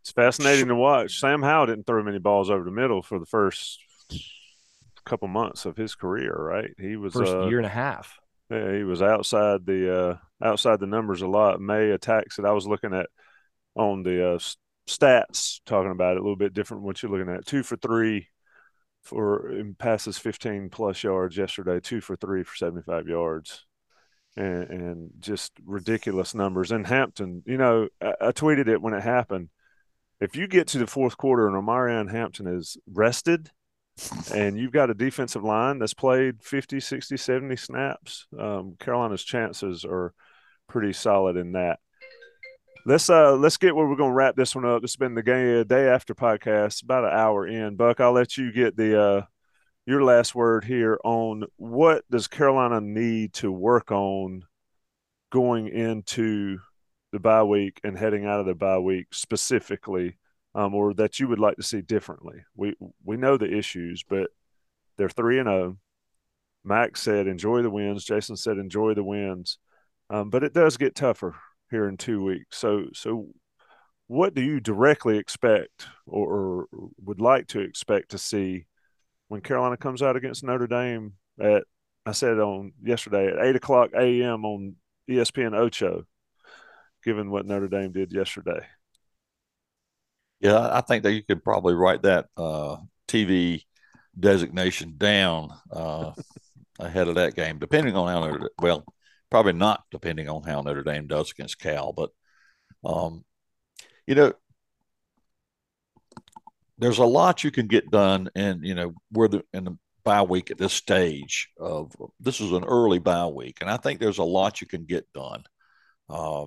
[0.00, 1.18] It's fascinating to watch.
[1.18, 3.78] Sam Howell didn't throw many balls over the middle for the first
[5.04, 6.70] couple months of his career, right?
[6.78, 8.18] He was first uh, year and a half.
[8.50, 11.60] Yeah, he was outside the uh, outside the numbers a lot.
[11.60, 13.06] Maye attacks that I was looking at
[13.74, 14.38] on the uh,
[14.88, 17.46] stats, talking about it a little bit different what you're looking at.
[17.46, 18.28] Two for three
[19.02, 21.80] for passes 15 plus yards yesterday.
[21.80, 23.66] Two for three for 75 yards
[24.36, 26.70] and, and just ridiculous numbers.
[26.72, 29.50] And Hampton, you know, I, I, tweeted it when it happened.
[30.20, 33.50] If you get to the fourth quarter and Omarion Hampton is rested
[34.32, 39.84] and you've got a defensive line that's played 50, 60, 70 snaps, um, Carolina's chances
[39.84, 40.14] are
[40.68, 41.80] pretty solid in that.
[42.84, 44.82] Let's uh let's get where we're gonna wrap this one up.
[44.82, 47.76] It's been the game day after podcast, about an hour in.
[47.76, 49.22] Buck, I'll let you get the uh
[49.86, 54.42] your last word here on what does Carolina need to work on
[55.30, 56.58] going into
[57.12, 60.18] the bye week and heading out of the bye week specifically,
[60.56, 62.42] um, or that you would like to see differently.
[62.56, 62.74] We
[63.04, 64.30] we know the issues, but
[64.96, 65.62] they're three and zero.
[65.62, 65.76] Oh.
[66.64, 69.58] Max said, "Enjoy the wins." Jason said, "Enjoy the wins,"
[70.10, 71.36] um, but it does get tougher
[71.72, 72.56] here in two weeks.
[72.56, 73.26] So so,
[74.06, 76.66] what do you directly expect or, or
[77.04, 78.66] would like to expect to see?
[79.32, 81.64] when Carolina comes out against Notre Dame at
[82.04, 84.44] I said on yesterday at eight o'clock a.m.
[84.44, 84.76] on
[85.08, 86.04] ESPN Ocho,
[87.02, 88.60] given what Notre Dame did yesterday.
[90.40, 92.76] Yeah, I think that you could probably write that uh,
[93.08, 93.62] TV
[94.20, 96.12] designation down uh,
[96.78, 98.84] ahead of that game, depending on how well,
[99.32, 102.10] probably not depending on how Notre Dame does against Cal, but
[102.84, 103.24] um,
[104.06, 104.34] you know,
[106.76, 110.20] there's a lot you can get done, and you know we're the in the bye
[110.20, 114.18] week at this stage of this is an early bye week, and I think there's
[114.18, 115.44] a lot you can get done
[116.10, 116.44] uh,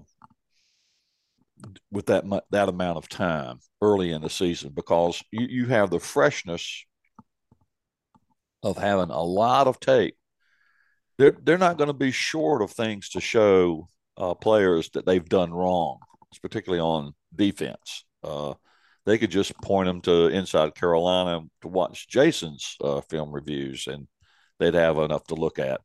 [1.89, 5.99] with that that amount of time early in the season because you you have the
[5.99, 6.85] freshness
[8.61, 10.17] of having a lot of tape.
[11.17, 13.87] They're they're not going to be short of things to show
[14.17, 15.99] uh, players that they've done wrong,
[16.41, 18.05] particularly on defense.
[18.23, 18.53] Uh,
[19.05, 24.07] they could just point them to Inside Carolina to watch Jason's uh, film reviews, and
[24.59, 25.81] they'd have enough to look at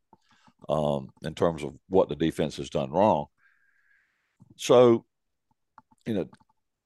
[0.68, 3.26] um, in terms of what the defense has done wrong.
[4.56, 5.04] So,
[6.06, 6.28] you know,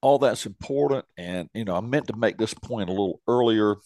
[0.00, 1.04] all that's important.
[1.16, 3.76] And, you know, I meant to make this point a little earlier.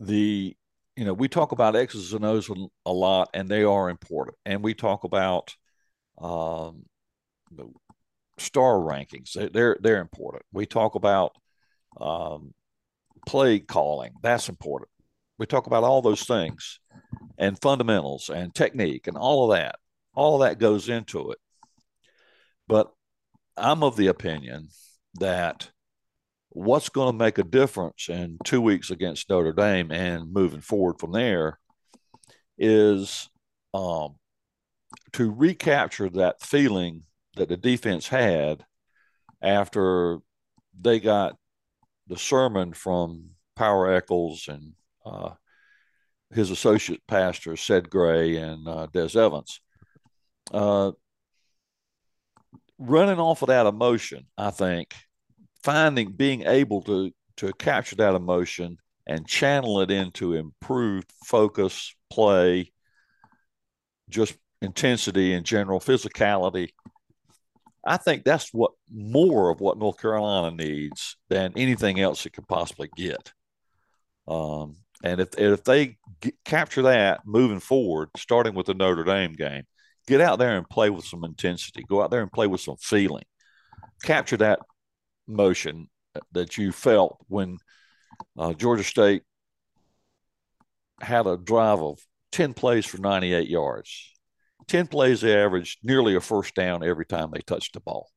[0.00, 0.56] The,
[0.98, 2.50] you know, we talk about X's and O's
[2.84, 4.36] a lot, and they are important.
[4.44, 5.54] And we talk about
[6.20, 6.86] um,
[8.36, 9.34] star rankings.
[9.52, 10.42] They're they're important.
[10.52, 11.36] We talk about
[12.00, 12.52] um,
[13.28, 14.10] play calling.
[14.24, 14.90] That's important.
[15.38, 16.80] We talk about all those things
[17.38, 19.76] and fundamentals and technique and all of that.
[20.16, 21.38] All of that goes into it.
[22.66, 22.90] But
[23.56, 24.70] I'm of the opinion
[25.20, 25.70] that
[26.58, 30.98] what's going to make a difference in two weeks against Notre Dame and moving forward
[30.98, 31.60] from there
[32.58, 33.30] is
[33.72, 34.16] um,
[35.12, 37.04] to recapture that feeling
[37.36, 38.64] that the defense had
[39.40, 40.18] after
[40.80, 41.36] they got
[42.08, 44.72] the sermon from Power Echols and
[45.06, 45.30] uh,
[46.34, 49.60] his associate pastor, Sed Gray and uh, Des Evans.
[50.52, 50.90] Uh,
[52.78, 54.94] running off of that emotion, I think,
[55.68, 62.72] finding, being able to, to capture that emotion and channel it into improved focus, play,
[64.08, 66.70] just intensity and general physicality
[67.88, 72.46] I think that's what more of what North Carolina needs than anything else it could
[72.46, 73.32] possibly get.
[74.26, 79.32] Um, and if if they get, capture that moving forward, starting with the Notre Dame
[79.32, 79.62] game,
[80.06, 81.82] get out there and play with some intensity.
[81.88, 83.24] Go out there and play with some feeling.
[84.02, 84.60] Capture that
[85.28, 85.88] motion
[86.32, 87.58] that you felt when
[88.36, 89.22] uh, Georgia State
[91.00, 91.98] had a drive of
[92.32, 94.12] 10 plays for 98 yards.
[94.66, 98.08] 10 plays, they averaged nearly a first down every time they touched the ball.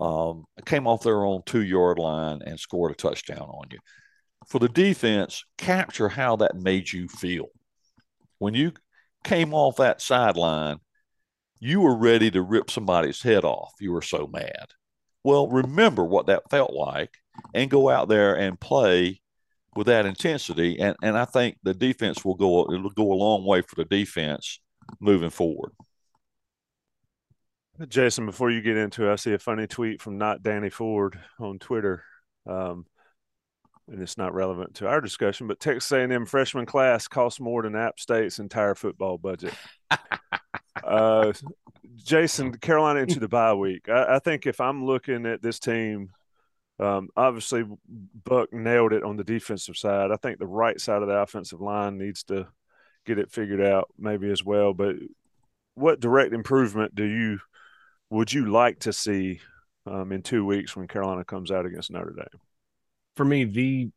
[0.00, 3.78] Um, came off their own two yard line and scored a touchdown on you.
[4.48, 7.48] For the defense, capture how that made you feel.
[8.38, 8.72] When you
[9.22, 10.78] came off that sideline,
[11.58, 13.74] you were ready to rip somebody's head off.
[13.78, 14.68] You were so mad.
[15.24, 17.14] Well, remember what that felt like
[17.54, 19.20] and go out there and play
[19.76, 20.78] with that intensity.
[20.80, 23.84] And and I think the defense will go it'll go a long way for the
[23.84, 24.60] defense
[25.00, 25.72] moving forward.
[27.88, 31.18] Jason, before you get into it, I see a funny tweet from not Danny Ford
[31.38, 32.04] on Twitter.
[32.46, 32.84] Um,
[33.88, 37.74] and it's not relevant to our discussion, but Texas A&M freshman class costs more than
[37.74, 39.54] App State's entire football budget.
[40.82, 41.32] uh,
[41.96, 43.88] Jason, Carolina into the bye week.
[43.88, 46.10] I, I, think if I'm looking at this team,
[46.78, 47.64] um, obviously
[48.24, 50.10] Buck nailed it on the defensive side.
[50.10, 52.48] I think the right side of the offensive line needs to
[53.06, 54.72] get it figured out, maybe as well.
[54.72, 54.96] But
[55.74, 57.38] what direct improvement do you
[58.10, 59.40] would you like to see
[59.86, 62.40] um, in two weeks when Carolina comes out against Notre Dame?
[63.16, 63.90] For me, the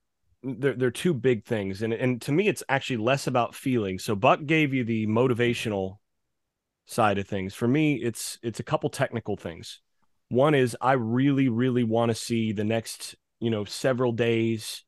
[0.44, 3.98] there, there are two big things, and and to me, it's actually less about feeling.
[3.98, 5.98] So Buck gave you the motivational
[6.86, 7.54] side of things.
[7.54, 9.82] For me, it's it's a couple technical things.
[10.30, 14.84] One is I really, really want to see the next, you know, several days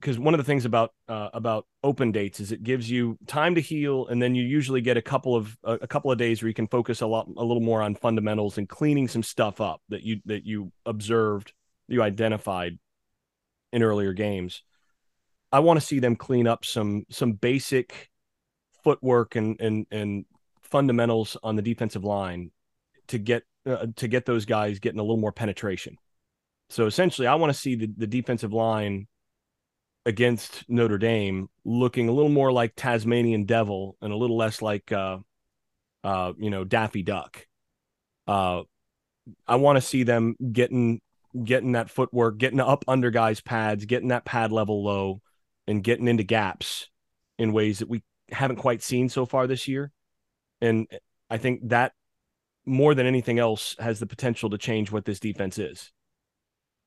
[0.00, 3.54] because one of the things about uh, about open dates is it gives you time
[3.54, 6.42] to heal, and then you usually get a couple of a, a, couple of days
[6.42, 9.60] where you can focus a lot a little more on fundamentals and cleaning some stuff
[9.60, 11.52] up that you that you observed,
[11.88, 12.78] you identified
[13.72, 14.62] in earlier games.
[15.52, 18.08] I want to see them clean up some some basic
[18.82, 20.24] footwork and and and
[20.70, 22.50] fundamentals on the defensive line
[23.08, 25.96] to get uh, to get those guys getting a little more penetration.
[26.70, 29.08] So essentially, I want to see the, the defensive line
[30.06, 34.90] against Notre Dame looking a little more like Tasmanian Devil and a little less like
[34.92, 35.18] uh,
[36.04, 37.46] uh, you know Daffy Duck.
[38.26, 38.62] Uh,
[39.46, 41.00] I want to see them getting
[41.44, 45.20] getting that footwork, getting up under guys' pads, getting that pad level low,
[45.66, 46.88] and getting into gaps
[47.38, 49.90] in ways that we haven't quite seen so far this year.
[50.60, 50.86] And
[51.28, 51.92] I think that
[52.66, 55.92] more than anything else has the potential to change what this defense is.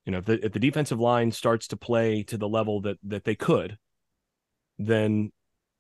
[0.05, 2.97] You know, if the, if the defensive line starts to play to the level that
[3.03, 3.78] that they could,
[4.78, 5.32] then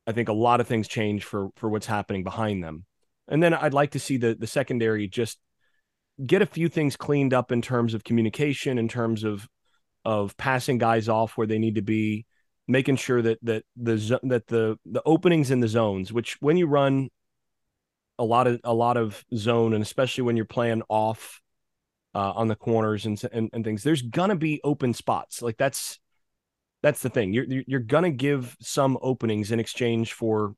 [0.07, 2.85] I think a lot of things change for for what's happening behind them.
[3.27, 5.39] And then I'd like to see the the secondary just
[6.25, 9.47] get a few things cleaned up in terms of communication, in terms of
[10.05, 12.25] of passing guys off where they need to be,
[12.67, 16.67] making sure that that the that the the openings in the zones, which when you
[16.67, 17.09] run
[18.19, 21.41] a lot of a lot of zone, and especially when you're playing off
[22.15, 25.41] uh, on the corners and, and and things, there's gonna be open spots.
[25.41, 25.99] Like that's
[26.81, 27.33] that's the thing.
[27.33, 30.55] You're you're gonna give some openings in exchange for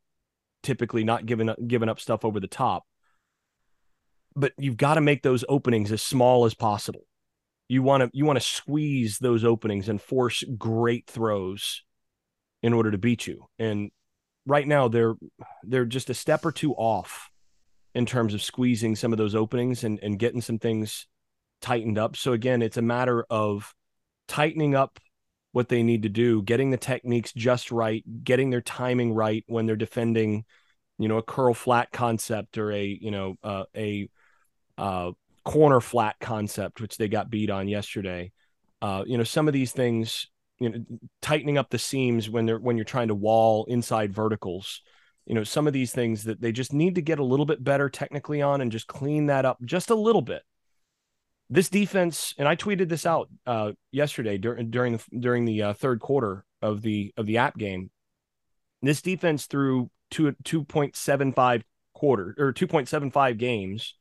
[0.63, 2.83] typically not giving up giving up stuff over the top
[4.35, 7.05] but you've got to make those openings as small as possible.
[7.67, 11.83] You want to you want to squeeze those openings and force great throws
[12.61, 13.45] in order to beat you.
[13.57, 13.91] And
[14.45, 15.15] right now they're
[15.63, 17.29] they're just a step or two off
[17.95, 21.07] in terms of squeezing some of those openings and, and getting some things
[21.61, 22.17] tightened up.
[22.17, 23.73] So again, it's a matter of
[24.27, 24.99] tightening up
[25.53, 29.65] what they need to do, getting the techniques just right, getting their timing right when
[29.65, 30.43] they're defending,
[30.99, 34.09] you know, a curl flat concept or a, you know, uh, a
[34.77, 35.11] uh,
[35.45, 38.33] corner flat concept, which they got beat on yesterday.
[38.81, 40.27] Uh, you know, some of these things,
[40.59, 40.85] you know,
[41.21, 44.81] tightening up the seams when they're when you're trying to wall inside verticals.
[45.25, 47.63] You know, some of these things that they just need to get a little bit
[47.63, 50.43] better technically on and just clean that up just a little bit.
[51.49, 55.73] This defense, and I tweeted this out uh, yesterday during during the during the uh,
[55.73, 57.91] third quarter of the of the app game.
[58.81, 61.63] This defense through two two point seven five
[61.93, 63.95] quarter or two point seven five games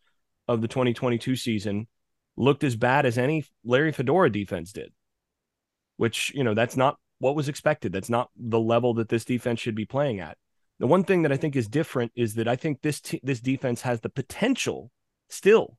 [0.48, 1.86] of the 2022 season
[2.36, 4.92] looked as bad as any Larry Fedora defense did,
[5.96, 7.92] which, you know, that's not what was expected.
[7.92, 10.36] That's not the level that this defense should be playing at.
[10.80, 13.40] The one thing that I think is different is that I think this t- this
[13.40, 14.90] defense has the potential
[15.28, 15.78] still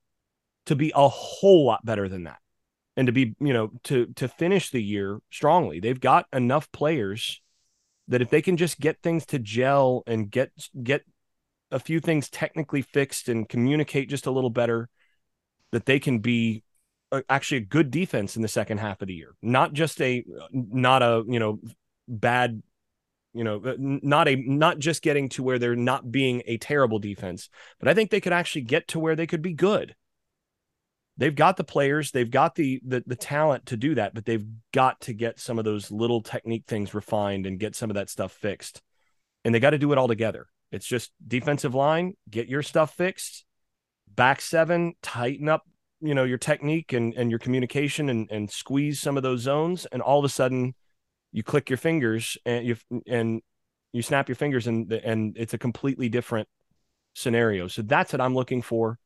[0.65, 2.39] to be a whole lot better than that.
[2.97, 5.79] And to be, you know, to to finish the year strongly.
[5.79, 7.41] They've got enough players
[8.07, 11.03] that if they can just get things to gel and get get
[11.71, 14.87] a few things technically fixed and communicate just a little better,
[15.71, 16.63] that they can be
[17.29, 21.03] actually a good defense in the second half of the year, not just a not
[21.03, 21.59] a you know
[22.07, 22.61] bad
[23.35, 26.99] you know uh, not a not just getting to where they're not being a terrible
[26.99, 29.95] defense but i think they could actually get to where they could be good
[31.17, 34.47] they've got the players they've got the, the the talent to do that but they've
[34.73, 38.09] got to get some of those little technique things refined and get some of that
[38.09, 38.81] stuff fixed
[39.43, 42.93] and they got to do it all together it's just defensive line, get your stuff
[42.95, 43.45] fixed.
[44.13, 45.63] Back seven, tighten up,
[46.01, 49.85] you know, your technique and, and your communication and, and squeeze some of those zones.
[49.85, 50.75] And all of a sudden
[51.35, 52.77] you click your fingers and you
[53.07, 53.41] and
[53.91, 56.47] you snap your fingers and and it's a completely different
[57.13, 57.67] scenario.
[57.67, 58.97] So that's what I'm looking for.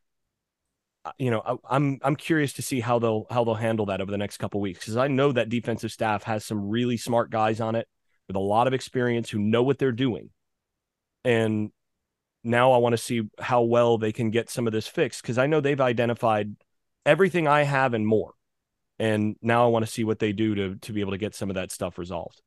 [1.03, 3.99] Uh, you know, I, I'm I'm curious to see how they'll how they'll handle that
[3.99, 7.31] over the next couple weeks because I know that defensive staff has some really smart
[7.31, 7.87] guys on it
[8.27, 10.29] with a lot of experience who know what they're doing,
[11.25, 11.71] and
[12.43, 15.39] now I want to see how well they can get some of this fixed because
[15.39, 16.55] I know they've identified
[17.07, 18.33] everything I have and more,
[18.99, 21.35] and now I want to see what they do to to be able to get
[21.35, 22.41] some of that stuff resolved.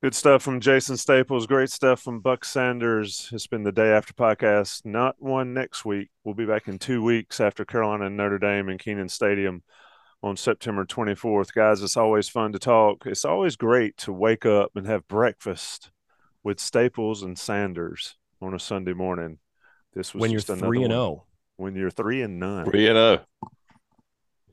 [0.00, 1.48] Good stuff from Jason Staples.
[1.48, 3.28] Great stuff from Buck Sanders.
[3.32, 4.84] It's been the day after podcast.
[4.84, 6.10] Not one next week.
[6.22, 9.64] We'll be back in two weeks after Carolina and Notre Dame in Kenan Stadium
[10.22, 11.52] on September 24th.
[11.52, 13.06] Guys, it's always fun to talk.
[13.06, 15.90] It's always great to wake up and have breakfast
[16.44, 19.38] with Staples and Sanders on a Sunday morning.
[19.94, 21.02] This was when you're three and zero.
[21.02, 21.24] Oh.
[21.56, 22.66] When you're three and none.
[22.66, 23.24] Three and zero.